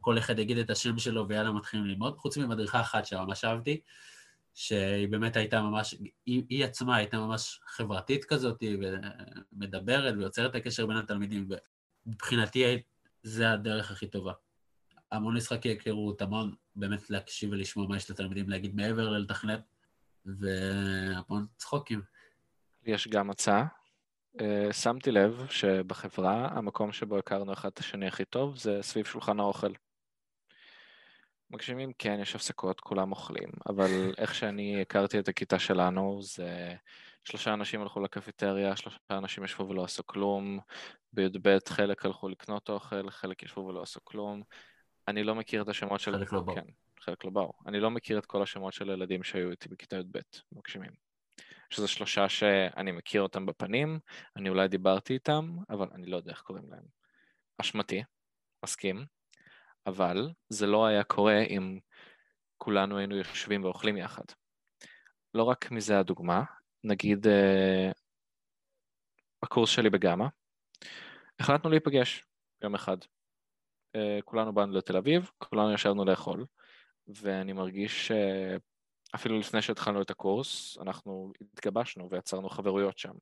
כל 0.00 0.18
אחד 0.18 0.38
יגיד 0.38 0.58
את 0.58 0.70
השם 0.70 0.98
שלו 0.98 1.28
ויאללה 1.28 1.52
מתחילים 1.52 1.86
ללמוד, 1.86 2.18
חוץ 2.18 2.36
ממדריכה 2.36 2.80
אחת 2.80 3.06
שממש 3.06 3.44
אהבתי, 3.44 3.80
שהיא 4.54 5.08
באמת 5.08 5.36
הייתה 5.36 5.62
ממש, 5.62 5.94
היא, 6.26 6.42
היא 6.48 6.64
עצמה 6.64 6.96
הייתה 6.96 7.18
ממש 7.18 7.60
חברתית 7.66 8.24
כזאת, 8.24 8.62
ומדברת 9.52 10.14
ויוצרת 10.18 10.50
את 10.50 10.54
הקשר 10.54 10.86
בין 10.86 10.96
התלמידים, 10.96 11.48
ומבחינתי 12.06 12.82
זה 13.22 13.52
הדרך 13.52 13.90
הכי 13.90 14.06
טובה. 14.06 14.32
המון 15.12 15.36
משחקי 15.36 15.68
היכרות, 15.68 16.22
המון 16.22 16.54
באמת 16.76 17.10
להקשיב 17.10 17.52
ולשמוע 17.52 17.86
מה 17.88 17.96
יש 17.96 18.10
לתלמידים 18.10 18.48
להגיד 18.50 18.74
מעבר 18.74 19.08
ללתכנת, 19.08 19.60
והמון 20.26 21.46
צחוקים. 21.56 22.02
יש 22.84 23.08
גם 23.08 23.30
הצעה. 23.30 23.66
Uh, 24.36 24.72
שמתי 24.72 25.10
לב 25.10 25.46
שבחברה, 25.50 26.48
המקום 26.48 26.92
שבו 26.92 27.18
הכרנו 27.18 27.52
אחד 27.52 27.68
את 27.68 27.78
השני 27.78 28.06
הכי 28.06 28.24
טוב 28.24 28.56
זה 28.56 28.78
סביב 28.82 29.06
שולחן 29.06 29.40
האוכל. 29.40 29.72
מגשימים 31.50 31.92
כן, 31.98 32.18
יש 32.22 32.34
הפסקות, 32.34 32.80
כולם 32.80 33.10
אוכלים, 33.10 33.48
אבל 33.68 33.90
איך 34.18 34.34
שאני 34.34 34.82
הכרתי 34.82 35.18
את 35.18 35.28
הכיתה 35.28 35.58
שלנו, 35.58 36.22
זה 36.22 36.74
שלושה 37.24 37.54
אנשים 37.54 37.82
הלכו 37.82 38.00
לקפיטריה, 38.00 38.76
שלושה 38.76 38.98
אנשים 39.10 39.44
ישבו 39.44 39.68
ולא 39.68 39.84
עשו 39.84 40.06
כלום, 40.06 40.58
בי"ב 41.12 41.58
חלק 41.68 42.04
הלכו 42.04 42.28
לקנות 42.28 42.68
אוכל, 42.68 43.10
חלק 43.10 43.42
ישבו 43.42 43.60
ולא 43.60 43.82
עשו 43.82 44.00
כלום, 44.04 44.42
אני 45.08 45.24
לא 45.24 45.34
מכיר 45.34 45.62
את 45.62 45.68
השמות 45.68 46.00
של... 46.00 46.18
חלק 46.18 46.32
לא 46.32 46.40
באו. 46.40 46.54
כן, 46.54 46.64
חלק 47.00 47.24
לא 47.24 47.30
באו. 47.30 47.52
אני 47.66 47.80
לא 47.80 47.90
מכיר 47.90 48.18
את 48.18 48.26
כל 48.26 48.42
השמות 48.42 48.72
של 48.72 48.90
הילדים 48.90 49.22
שהיו 49.22 49.50
איתי 49.50 49.68
בכיתה 49.68 49.96
י"ב, 49.96 50.18
מגשימים. 50.52 50.92
שזה 51.70 51.88
שלושה 51.88 52.28
שאני 52.28 52.92
מכיר 52.92 53.22
אותם 53.22 53.46
בפנים, 53.46 53.98
אני 54.36 54.48
אולי 54.48 54.68
דיברתי 54.68 55.14
איתם, 55.14 55.56
אבל 55.70 55.88
אני 55.94 56.06
לא 56.06 56.16
יודע 56.16 56.30
איך 56.30 56.40
קוראים 56.40 56.70
להם. 56.70 56.84
אשמתי, 57.58 58.02
מסכים, 58.64 59.06
אבל 59.86 60.30
זה 60.48 60.66
לא 60.66 60.86
היה 60.86 61.04
קורה 61.04 61.40
אם 61.40 61.78
כולנו 62.58 62.98
היינו 62.98 63.16
יושבים 63.16 63.64
ואוכלים 63.64 63.96
יחד. 63.96 64.24
לא 65.34 65.42
רק 65.42 65.70
מזה 65.70 65.98
הדוגמה, 65.98 66.42
נגיד 66.84 67.26
uh, 67.26 67.30
הקורס 69.42 69.70
שלי 69.70 69.90
בגמא, 69.90 70.26
החלטנו 71.40 71.70
להיפגש 71.70 72.24
יום 72.62 72.74
אחד. 72.74 72.96
כולנו 74.24 74.52
באנו 74.52 74.72
לתל 74.72 74.96
אביב, 74.96 75.30
כולנו 75.38 75.72
ישבנו 75.72 76.04
לאכול, 76.04 76.46
ואני 77.08 77.52
מרגיש 77.52 78.08
שאפילו 78.08 79.38
לפני 79.38 79.62
שהתחלנו 79.62 80.02
את 80.02 80.10
הקורס, 80.10 80.78
אנחנו 80.80 81.32
התגבשנו 81.40 82.10
ויצרנו 82.10 82.48
חברויות 82.48 82.98
שם. 82.98 83.14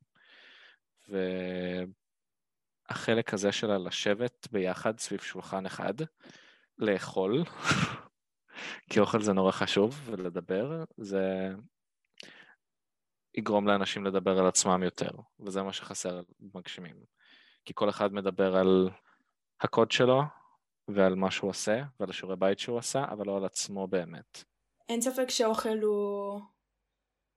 והחלק 2.88 3.34
הזה 3.34 3.52
של 3.52 3.76
לשבת 3.76 4.48
ביחד 4.52 4.98
סביב 4.98 5.20
שולחן 5.20 5.66
אחד, 5.66 5.94
לאכול, 6.78 7.44
כי 8.90 9.00
אוכל 9.00 9.22
זה 9.22 9.32
נורא 9.32 9.52
חשוב, 9.52 10.00
ולדבר, 10.04 10.84
זה 10.96 11.50
יגרום 13.34 13.66
לאנשים 13.66 14.04
לדבר 14.04 14.38
על 14.38 14.46
עצמם 14.46 14.82
יותר, 14.82 15.10
וזה 15.40 15.62
מה 15.62 15.72
שחסר 15.72 16.20
במגשימים. 16.40 16.96
כי 17.64 17.72
כל 17.74 17.88
אחד 17.88 18.12
מדבר 18.12 18.56
על 18.56 18.90
הקוד 19.60 19.90
שלו, 19.90 20.22
ועל 20.88 21.14
מה 21.14 21.30
שהוא 21.30 21.50
עושה, 21.50 21.82
ועל 22.00 22.10
השיעורי 22.10 22.36
בית 22.36 22.58
שהוא 22.58 22.78
עשה, 22.78 23.04
אבל 23.10 23.26
לא 23.26 23.36
על 23.36 23.44
עצמו 23.44 23.86
באמת. 23.86 24.44
אין 24.88 25.00
ספק 25.00 25.30
שאוכל 25.30 25.78
הוא 25.82 26.40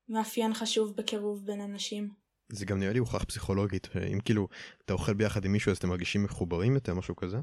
מאפיין 0.10 0.54
חשוב 0.54 0.96
בקירוב 0.96 1.46
בין 1.46 1.62
אנשים. 1.62 2.10
זה 2.52 2.66
גם 2.66 2.80
נראה 2.80 2.94
לי 2.94 3.00
הוכח 3.00 3.24
פסיכולוגית, 3.24 3.88
אם 4.14 4.20
כאילו 4.26 4.48
אתה 4.86 4.94
אוכל 4.94 5.14
ביחד 5.14 5.46
עם 5.46 5.52
מישהו 5.52 5.72
אז 5.72 5.78
אתם 5.78 5.90
מרגישים 5.90 6.24
מחוברים 6.24 6.76
יותר, 6.76 6.94
משהו 6.94 7.16
כזה? 7.16 7.38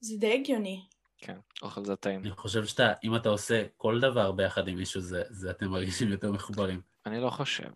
זה 0.00 0.16
די 0.18 0.34
הגיוני. 0.34 0.86
כן, 1.18 1.38
אוכל 1.62 1.84
זה 1.84 1.96
טעים. 1.96 2.20
אני 2.20 2.30
חושב 2.30 2.64
שאתה, 2.66 2.92
אם 3.04 3.16
אתה 3.16 3.28
עושה 3.28 3.66
כל 3.76 4.00
דבר 4.00 4.32
ביחד 4.32 4.68
עם 4.68 4.76
מישהו, 4.76 5.00
זה, 5.00 5.22
זה 5.28 5.50
אתם 5.50 5.66
מרגישים 5.68 6.08
יותר 6.08 6.32
מחוברים. 6.32 6.80
אני 7.06 7.20
לא 7.20 7.30
חושב. 7.30 7.70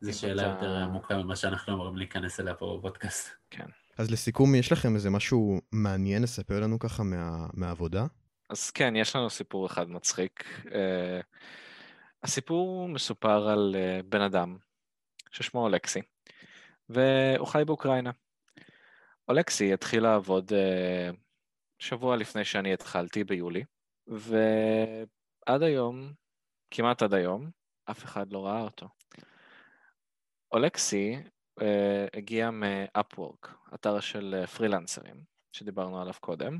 זו 0.00 0.18
שאלה 0.18 0.42
אתה- 0.42 0.50
יותר 0.64 0.76
עמוקה 0.76 1.16
ממה 1.16 1.36
שאנחנו 1.36 1.74
אמורים 1.74 1.96
להיכנס 1.96 2.40
אליה 2.40 2.54
פה 2.54 2.76
בפודקאסט. 2.78 3.28
כן. 3.50 3.66
אז 3.98 4.10
לסיכום, 4.10 4.54
יש 4.54 4.72
לכם 4.72 4.94
איזה 4.94 5.10
משהו 5.10 5.60
מעניין 5.72 6.22
לספר 6.22 6.60
לנו 6.60 6.78
ככה 6.78 7.02
מה, 7.02 7.46
מהעבודה? 7.54 8.06
אז 8.50 8.70
כן, 8.70 8.96
יש 8.96 9.16
לנו 9.16 9.30
סיפור 9.30 9.66
אחד 9.66 9.90
מצחיק. 9.90 10.44
אה, 10.74 11.20
הסיפור 12.22 12.88
מסופר 12.88 13.48
על 13.48 13.76
אה, 13.78 14.00
בן 14.04 14.20
אדם 14.20 14.56
ששמו 15.30 15.60
אולקסי, 15.60 16.00
והוא 16.88 17.46
חי 17.46 17.62
באוקראינה. 17.66 18.10
אולקסי 19.28 19.72
התחיל 19.72 20.02
לעבוד 20.02 20.52
אה, 20.52 21.10
שבוע 21.78 22.16
לפני 22.16 22.44
שאני 22.44 22.72
התחלתי, 22.72 23.24
ביולי, 23.24 23.64
ועד 24.06 25.62
היום, 25.62 26.12
כמעט 26.70 27.02
עד 27.02 27.14
היום, 27.14 27.50
אף 27.90 28.04
אחד 28.04 28.32
לא 28.32 28.46
ראה 28.46 28.60
אותו. 28.60 28.88
אולקסי 30.52 31.16
הגיע 32.14 32.50
מ-Upwork, 32.50 33.48
אתר 33.74 34.00
של 34.00 34.34
אה, 34.38 34.46
פרילנסרים, 34.46 35.22
שדיברנו 35.52 36.00
עליו 36.00 36.14
קודם, 36.20 36.58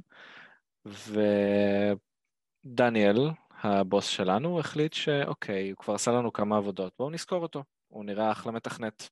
ודניאל, 2.64 3.30
הבוס 3.50 4.06
שלנו, 4.06 4.60
החליט 4.60 4.92
שאוקיי, 4.92 5.70
הוא 5.70 5.76
כבר 5.76 5.94
עשה 5.94 6.10
לנו 6.10 6.32
כמה 6.32 6.56
עבודות, 6.56 6.92
בואו 6.98 7.10
נזכור 7.10 7.42
אותו, 7.42 7.64
הוא 7.88 8.04
נראה 8.04 8.32
אחלה 8.32 8.52
מתכנת. 8.52 9.08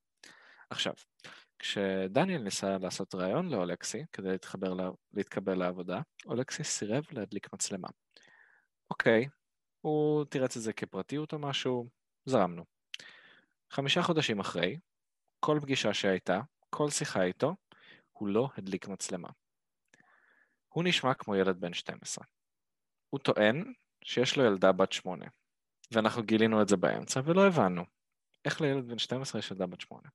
עכשיו, 0.71 0.93
כשדניאל 1.59 2.43
ניסה 2.43 2.79
לעשות 2.79 3.15
ראיון 3.15 3.49
לאולקסי 3.49 4.05
כדי 4.13 4.29
להתחבר, 4.29 4.75
לה- 4.75 4.91
להתקבל 5.13 5.59
לעבודה, 5.59 6.01
אולקסי 6.27 6.65
סירב 6.65 7.05
להדליק 7.13 7.53
מצלמה. 7.53 7.89
אוקיי, 8.91 9.29
הוא 9.81 10.25
תירץ 10.25 10.57
את 10.57 10.63
זה 10.63 10.73
כפרטיות 10.73 11.33
או 11.33 11.39
משהו, 11.39 11.89
זרמנו. 12.25 12.65
חמישה 13.71 14.03
חודשים 14.03 14.41
אחרי, 14.41 14.77
כל 15.41 15.59
פגישה 15.63 15.95
שהייתה, 15.95 16.41
כל 16.71 16.91
שיחה 16.91 17.23
איתו, 17.23 17.55
הוא 18.13 18.29
לא 18.29 18.49
הדליק 18.57 18.89
מצלמה. 18.89 19.29
הוא 20.69 20.85
נשמע 20.85 21.15
כמו 21.15 21.37
ילד 21.37 21.61
בן 21.61 21.73
12. 21.73 22.25
הוא 23.11 23.21
טוען 23.21 23.73
שיש 24.05 24.37
לו 24.37 24.45
ילדה 24.45 24.73
בת 24.73 24.93
8, 24.93 25.27
ואנחנו 25.91 26.23
גילינו 26.23 26.63
את 26.63 26.69
זה 26.69 26.77
באמצע 26.77 27.21
ולא 27.25 27.47
הבנו. 27.47 27.85
איך 28.45 28.61
לילד 28.61 28.89
בן 28.89 28.99
12 28.99 29.39
יש 29.39 29.51
ילדה 29.51 29.67
בת 29.67 29.81
8? 29.81 30.09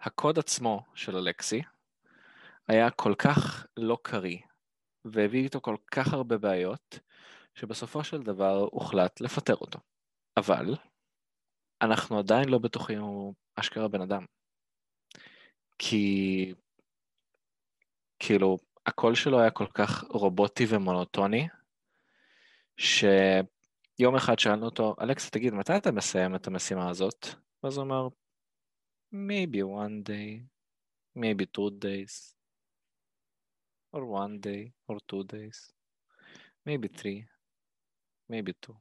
הקוד 0.00 0.38
עצמו 0.38 0.84
של 0.94 1.16
אלכסי 1.16 1.62
היה 2.68 2.90
כל 2.90 3.14
כך 3.18 3.66
לא 3.76 3.98
קריא, 4.02 4.38
והביא 5.04 5.44
איתו 5.44 5.60
כל 5.60 5.76
כך 5.90 6.12
הרבה 6.12 6.38
בעיות, 6.38 6.98
שבסופו 7.54 8.04
של 8.04 8.22
דבר 8.22 8.68
הוחלט 8.72 9.20
לפטר 9.20 9.54
אותו. 9.54 9.78
אבל, 10.36 10.74
אנחנו 11.82 12.18
עדיין 12.18 12.48
לא 12.48 12.58
בטוחים 12.58 13.00
הוא 13.00 13.34
אשכרה 13.56 13.88
בן 13.88 14.00
אדם. 14.00 14.24
כי, 15.78 16.54
כאילו, 18.18 18.58
הקול 18.86 19.14
שלו 19.14 19.40
היה 19.40 19.50
כל 19.50 19.66
כך 19.74 20.04
רובוטי 20.04 20.64
ומונוטוני, 20.68 21.48
שיום 22.76 24.16
אחד 24.16 24.38
שאלנו 24.38 24.64
אותו, 24.66 24.94
אלכסה, 25.00 25.30
תגיד, 25.30 25.54
מתי 25.54 25.76
אתה 25.76 25.92
מסיים 25.92 26.34
את 26.34 26.46
המשימה 26.46 26.90
הזאת? 26.90 27.26
ואז 27.62 27.76
הוא 27.76 27.84
אמר, 27.84 28.08
maybe 29.14 29.62
one 29.62 30.08
day, 30.08 30.42
maybe 31.18 31.44
two 31.56 31.70
days, 31.84 32.34
or 33.96 34.00
one 34.00 34.38
day, 34.40 34.72
or 34.90 34.96
two 35.12 35.24
days, 35.32 35.72
maybe 36.68 36.88
three, 37.00 37.22
maybe 38.32 38.52
two, 38.66 38.74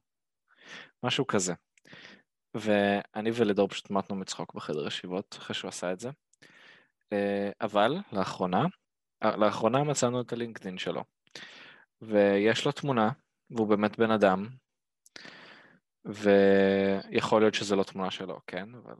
משהו 1.03 1.27
כזה. 1.27 1.53
ואני 2.59 3.31
ולידור 3.33 3.67
פשוט 3.67 3.89
מתנו 3.89 4.15
מצחוק 4.15 4.53
בחדר 4.53 4.87
ישיבות 4.87 5.35
אחרי 5.39 5.55
שהוא 5.55 5.69
עשה 5.69 5.91
את 5.91 5.99
זה. 5.99 6.09
אה, 7.13 7.51
אבל 7.61 7.95
לאחרונה, 8.11 8.65
אה, 9.23 9.37
לאחרונה 9.37 9.83
מצאנו 9.83 10.21
את 10.21 10.33
הלינקדאין 10.33 10.77
שלו, 10.77 11.03
ויש 12.01 12.65
לו 12.65 12.71
תמונה, 12.71 13.09
והוא 13.49 13.67
באמת 13.67 13.99
בן 13.99 14.11
אדם, 14.11 14.47
ויכול 16.05 17.41
להיות 17.41 17.53
שזו 17.53 17.75
לא 17.75 17.83
תמונה 17.83 18.11
שלו, 18.11 18.39
כן? 18.47 18.69
אבל 18.75 18.95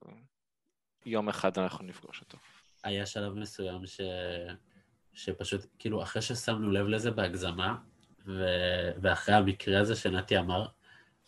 יום 1.06 1.30
אחד 1.30 1.58
אנחנו 1.58 1.86
נפגוש 1.86 2.22
אותו. 2.22 2.38
היה 2.84 3.06
שלב 3.06 3.34
מסוים 3.34 3.86
ש... 3.86 4.02
שפשוט, 5.13 5.65
כאילו, 5.80 6.04
אחרי 6.04 6.22
ששמנו 6.22 6.72
לב 6.72 6.88
לזה 6.88 7.12
בהגזמה, 7.12 7.76
ו... 8.26 8.46
ואחרי 9.02 9.36
המקרה 9.36 9.80
הזה 9.80 9.96
שנתי 9.96 10.38
אמר, 10.38 10.65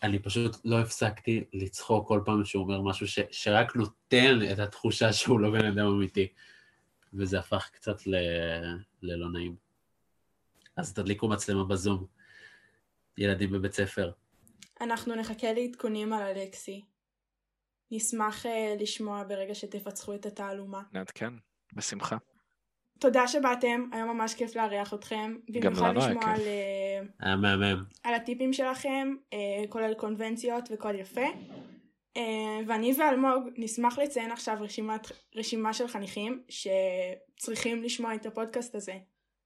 אני 0.03 0.19
פשוט 0.19 0.55
לא 0.65 0.79
הפסקתי 0.79 1.43
לצחוק 1.53 2.07
כל 2.07 2.21
פעם 2.25 2.45
שהוא 2.45 2.63
אומר 2.63 2.81
משהו 2.81 3.07
ש... 3.07 3.19
שרק 3.31 3.75
נותן 3.75 4.39
את 4.53 4.59
התחושה 4.59 5.13
שהוא 5.13 5.39
לא 5.39 5.51
בן 5.51 5.65
אדם 5.65 5.87
אמיתי. 5.87 6.27
וזה 7.13 7.39
הפך 7.39 7.69
קצת 7.73 8.07
ל... 8.07 8.15
ללא 9.01 9.29
נעים. 9.29 9.55
אז 10.77 10.93
תדליקו 10.93 11.27
מצלמה 11.27 11.63
בזום. 11.63 12.05
ילדים 13.17 13.51
בבית 13.51 13.73
ספר. 13.73 14.11
אנחנו 14.81 15.15
נחכה 15.15 15.53
לעדכונים 15.53 16.13
על 16.13 16.21
אלכסי. 16.21 16.85
נשמח 17.91 18.45
אה, 18.45 18.75
לשמוע 18.79 19.23
ברגע 19.23 19.55
שתפצחו 19.55 20.15
את 20.15 20.25
התעלומה. 20.25 20.81
נעדכן, 20.93 21.33
בשמחה. 21.73 22.17
תודה 22.99 23.27
שבאתם, 23.27 23.89
היה 23.91 24.05
ממש 24.05 24.33
כיף 24.33 24.55
לארח 24.55 24.93
אתכם. 24.93 25.35
במיוחד 25.49 25.89
לנו 25.89 26.01
היה 26.01 26.09
לשמוע 26.09 26.23
כיף. 26.23 26.33
על, 26.33 26.47
אה, 26.47 26.88
היה 27.19 27.35
מהמם. 27.35 27.83
על 28.03 28.13
הטיפים 28.13 28.53
שלכם, 28.53 29.15
אה, 29.33 29.63
כולל 29.69 29.93
קונבנציות 29.93 30.69
וקוד 30.71 30.95
יפה. 30.95 31.25
אה, 32.17 32.59
ואני 32.67 32.93
ואלמוג 32.99 33.49
נשמח 33.57 33.99
לציין 33.99 34.31
עכשיו 34.31 34.57
רשימת, 34.59 35.11
רשימה 35.35 35.73
של 35.73 35.87
חניכים 35.87 36.41
שצריכים 36.49 37.83
לשמוע 37.83 38.15
את 38.15 38.25
הפודקאסט 38.25 38.75
הזה 38.75 38.93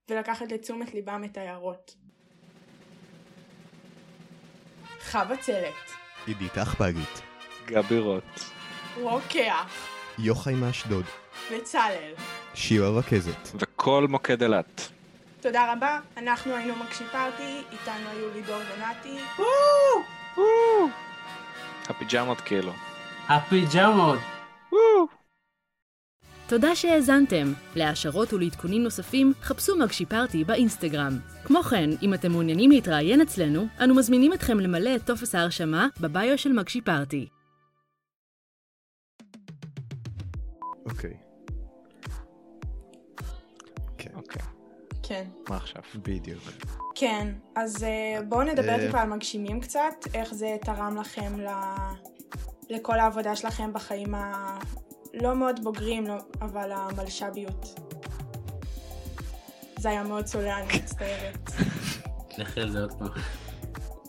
ולקחת 0.10 0.52
לתשומת 0.52 0.94
ליבם 0.94 1.22
את 1.26 1.38
ההערות. 1.38 1.96
חווה 5.12 5.38
צלת, 5.38 5.74
עידית 6.28 6.58
אחפגית, 6.58 7.22
גבי 7.66 8.00
רוט. 8.00 8.40
רוקח, 9.02 9.88
יוחאי 10.20 10.54
מאשדוד, 10.54 11.06
בצלאל. 11.52 12.14
שירה 12.54 12.90
רכזת. 12.90 13.50
וכל 13.56 14.08
מוקד 14.10 14.44
אילת. 14.44 14.93
תודה 15.44 15.74
רבה, 15.74 16.00
אנחנו 16.18 16.56
היינו 16.56 16.76
מקשי 16.76 17.04
פארטי, 17.12 17.62
איתנו 17.72 18.10
היו 18.10 18.30
לידור 18.34 18.56
ונתי. 18.58 19.20
הפיג'מות 21.90 22.42
כאילו. 22.42 22.72
הפיג'מות! 23.30 24.20
תודה 26.48 26.76
שהאזנתם. 26.76 27.54
להעשרות 27.76 28.34
ולעדכונים 28.34 28.84
נוספים, 28.84 29.34
חפשו 29.42 29.78
מגשי 29.78 30.06
פארטי 30.06 30.44
באינסטגרם. 30.44 31.20
כמו 31.44 31.64
כן, 31.64 31.90
אם 32.02 32.14
אתם 32.14 32.32
מעוניינים 32.32 32.72
להתראיין 32.72 33.22
אצלנו, 33.22 33.68
אנו 33.84 33.96
מזמינים 33.96 34.34
אתכם 34.34 34.60
למלא 34.60 34.96
את 34.96 35.06
טופס 35.06 35.36
ההרשמה 35.36 35.88
בביו 36.00 36.38
של 36.38 36.54
מגשי 36.54 36.82
פארטי. 36.82 37.28
אוקיי. 40.86 41.18
כן, 43.98 44.12
אוקיי, 44.16 44.42
כן. 45.14 45.26
מה 45.50 45.58
עכשיו? 45.58 45.82
בדיוק. 45.96 46.44
כן, 46.96 47.34
אז 47.56 47.84
אה, 47.84 48.20
בואו 48.30 48.44
נדבר 48.44 48.70
אה. 48.70 48.86
טיפה 48.86 49.02
על 49.02 49.10
מגשימים 49.10 49.60
קצת, 49.60 50.08
איך 50.14 50.34
זה 50.34 50.56
תרם 50.62 50.98
לכם 50.98 51.40
ל... 51.40 51.48
לכל 52.70 53.00
העבודה 53.00 53.36
שלכם 53.36 53.74
בחיים 53.74 54.16
הלא 54.16 55.36
מאוד 55.36 55.64
בוגרים, 55.64 56.08
לא... 56.08 56.16
אבל 56.42 56.72
המלש"ביות. 56.72 57.80
זה 59.80 59.90
היה 59.90 60.04
מאוד 60.04 60.26
צולע, 60.26 60.60
אני 60.60 60.68
מצטערת. 60.84 61.50
לכי 62.38 62.62
על 62.62 62.72
זה 62.72 62.82
עוד 62.82 62.94
פעם. 63.00 63.08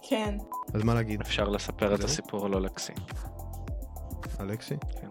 כן. 0.03 0.39
אז 0.75 0.83
מה 0.83 0.95
להגיד? 0.95 1.21
אפשר 1.21 1.49
לספר 1.49 1.95
את? 1.95 2.05
הסיפור 2.05 2.47
על 2.47 2.55
אולקסי. 2.55 2.93
אלכסי? 4.41 4.75
כן. 5.01 5.09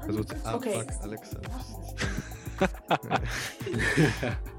אז 0.00 0.16
הוא... 0.16 0.24
אה, 0.46 0.52
אוקיי. 0.52 0.72
fuck, 0.84 0.92
אלכס. 1.04 1.34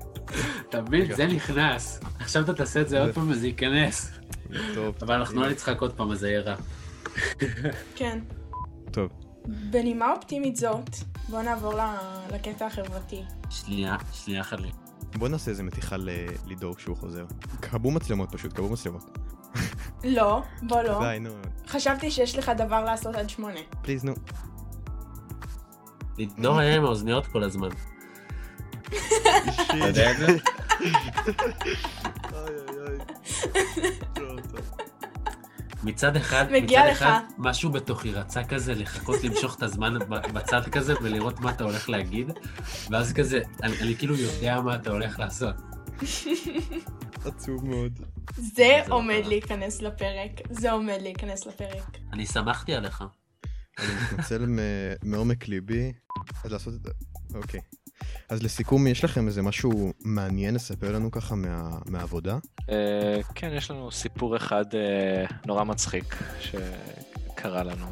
אתה 0.69 0.81
מבין? 0.81 1.15
זה 1.15 1.27
נכנס. 1.27 1.99
עכשיו 2.19 2.43
אתה 2.43 2.53
תעשה 2.53 2.81
את 2.81 2.89
זה 2.89 3.01
עוד 3.01 3.13
פעם 3.13 3.31
וזה 3.31 3.47
ייכנס. 3.47 4.11
טוב. 4.75 4.95
אבל 5.01 5.15
אנחנו 5.15 5.41
לא 5.41 5.49
נצחק 5.49 5.81
עוד 5.81 5.93
פעם, 5.93 6.11
אז 6.11 6.19
זה 6.19 6.29
יהיה 6.29 6.41
רע. 6.41 6.55
כן. 7.95 8.19
טוב. 8.91 9.09
בנימה 9.45 10.11
אופטימית 10.11 10.55
זאת, 10.55 10.89
בואו 11.29 11.41
נעבור 11.41 11.73
לקטע 12.33 12.65
החברתי. 12.65 13.23
שנייה, 13.49 13.95
שנייה 14.13 14.43
חלי. 14.43 14.71
בוא 15.15 15.27
נעשה 15.29 15.51
איזה 15.51 15.63
מתיחה 15.63 15.95
לידור 16.47 16.75
כשהוא 16.75 16.97
חוזר. 16.97 17.25
כבו 17.61 17.91
מצלמות 17.91 18.31
פשוט, 18.31 18.53
כבו 18.53 18.69
מצלמות. 18.69 19.17
לא, 20.03 20.43
בוא 20.61 20.81
לא. 20.81 20.99
די, 20.99 21.17
נו. 21.19 21.29
חשבתי 21.67 22.11
שיש 22.11 22.37
לך 22.37 22.51
דבר 22.57 22.83
לעשות 22.83 23.15
עד 23.15 23.29
שמונה. 23.29 23.59
פליז, 23.81 24.03
נו. 24.03 24.13
לידור 26.17 26.59
היה 26.59 26.75
עם 26.75 26.85
האוזניות 26.85 27.27
כל 27.27 27.43
הזמן. 27.43 27.69
אתה 29.49 29.77
יודע 29.77 30.11
את 30.11 30.17
זה? 30.17 30.27
מצד 35.83 36.15
אחד, 36.15 36.45
מגיע 36.51 36.79
מצד 36.81 36.89
לך. 36.91 37.01
אחד, 37.01 37.19
משהו 37.37 37.71
בתוכי 37.71 38.11
רצה 38.11 38.43
כזה 38.43 38.73
לחכות 38.75 39.23
למשוך 39.23 39.55
את 39.57 39.63
הזמן 39.63 39.93
בצד 40.33 40.61
כזה 40.71 40.93
ולראות 41.01 41.39
מה 41.39 41.51
אתה 41.51 41.63
הולך 41.63 41.89
להגיד, 41.89 42.31
ואז 42.89 43.13
כזה, 43.13 43.41
אני, 43.63 43.79
אני 43.81 43.95
כאילו 43.95 44.15
יודע 44.15 44.61
מה 44.61 44.75
אתה 44.75 44.89
הולך 44.91 45.19
לעשות. 45.19 45.55
עצוב 47.25 47.65
מאוד. 47.69 47.99
זה 48.35 48.81
לא 48.87 48.95
עומד. 48.95 49.21
להיכנס 49.25 49.81
לפרק. 49.81 50.31
זה 50.49 50.71
עומד 50.71 50.97
להיכנס 51.01 51.45
לפרק. 51.45 51.97
אני 52.13 52.25
שמחתי 52.25 52.73
עליך. 52.75 53.03
אני 53.79 53.87
מתנצל 54.03 54.45
מ- 54.45 54.59
מעומק 55.11 55.47
ליבי. 55.47 55.93
אז 56.45 56.51
לעשות 56.51 56.73
את 56.73 56.83
זה. 56.83 56.89
אוקיי. 57.35 57.59
אז 58.29 58.43
לסיכום, 58.43 58.87
יש 58.87 59.03
לכם 59.03 59.27
איזה 59.27 59.41
משהו 59.41 59.93
מעניין 59.99 60.55
לספר 60.55 60.91
לנו 60.91 61.11
ככה 61.11 61.35
מה- 61.35 61.77
מהעבודה? 61.85 62.37
אה, 62.69 63.19
כן, 63.35 63.49
יש 63.57 63.71
לנו 63.71 63.91
סיפור 63.91 64.37
אחד 64.37 64.65
אה, 64.75 65.25
נורא 65.45 65.63
מצחיק 65.63 66.15
שקרה 66.41 67.63
לנו. 67.63 67.85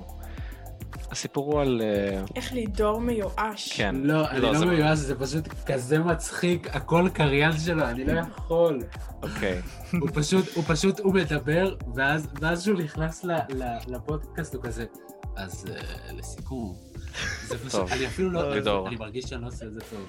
הסיפור 1.12 1.54
הוא 1.54 1.62
על... 1.62 1.82
אה, 1.84 2.24
איך 2.36 2.54
לידור 2.54 3.02
מיואש. 3.02 3.74
כן. 3.78 3.95
לא, 3.95 4.30
אני 4.30 4.39
לא 4.41 4.58
זה- 4.60 4.65
מיואש, 4.65 4.97
זה 5.00 5.15
פשוט 5.19 5.47
כזה 5.65 6.00
מצחיק, 6.00 6.76
הכל 6.76 7.10
קריין 7.13 7.58
שלו, 7.60 7.86
אני 7.86 8.04
לא 8.06 8.19
יכול. 8.19 8.80
אוקיי. 9.24 9.62
הוא 10.02 10.10
פשוט, 10.13 10.45
הוא 10.56 10.63
פשוט, 10.67 11.00
הוא 11.00 11.13
מדבר, 11.13 11.76
ואז, 11.95 12.28
ואז 12.41 12.63
שהוא 12.63 12.78
נכנס 12.80 13.24
ל, 13.24 13.32
ל, 13.32 13.63
לפודקאסט 13.88 14.56
הוא 14.56 14.63
כזה, 14.63 14.86
אז 15.35 15.65
uh, 15.65 16.13
לסיכום. 16.13 16.75
זה 17.47 17.57
פשוט, 17.57 17.91
אני 17.91 18.07
אפילו 18.07 18.31
לא, 18.31 18.55
לידור. 18.55 18.87
אני 18.87 18.95
מרגיש 18.95 19.25
שאני 19.25 19.41
לא 19.41 19.47
עושה 19.47 19.65
את 19.65 19.73
זה 19.73 19.79
טוב. 19.89 20.05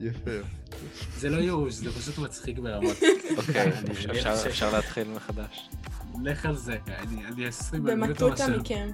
יפה. 0.00 0.30
זה 1.18 1.28
לא 1.30 1.36
ייאוש, 1.36 1.74
זה 1.74 1.92
פשוט 1.92 2.18
מצחיק 2.18 2.58
ברמות. 2.58 2.96
אוקיי, 3.38 3.62
אני 3.62 4.50
אפשר- 4.50 4.72
להתחיל 4.72 5.08
מחדש. 5.10 5.68
לך 6.22 6.46
על 6.46 6.56
זה, 6.56 6.76
אני 6.86 7.26
אני 7.26 7.46
20 7.46 7.88
אני 7.88 8.00
לא 8.00 8.06
במטותא. 8.06 8.46
מכם. 8.60 8.90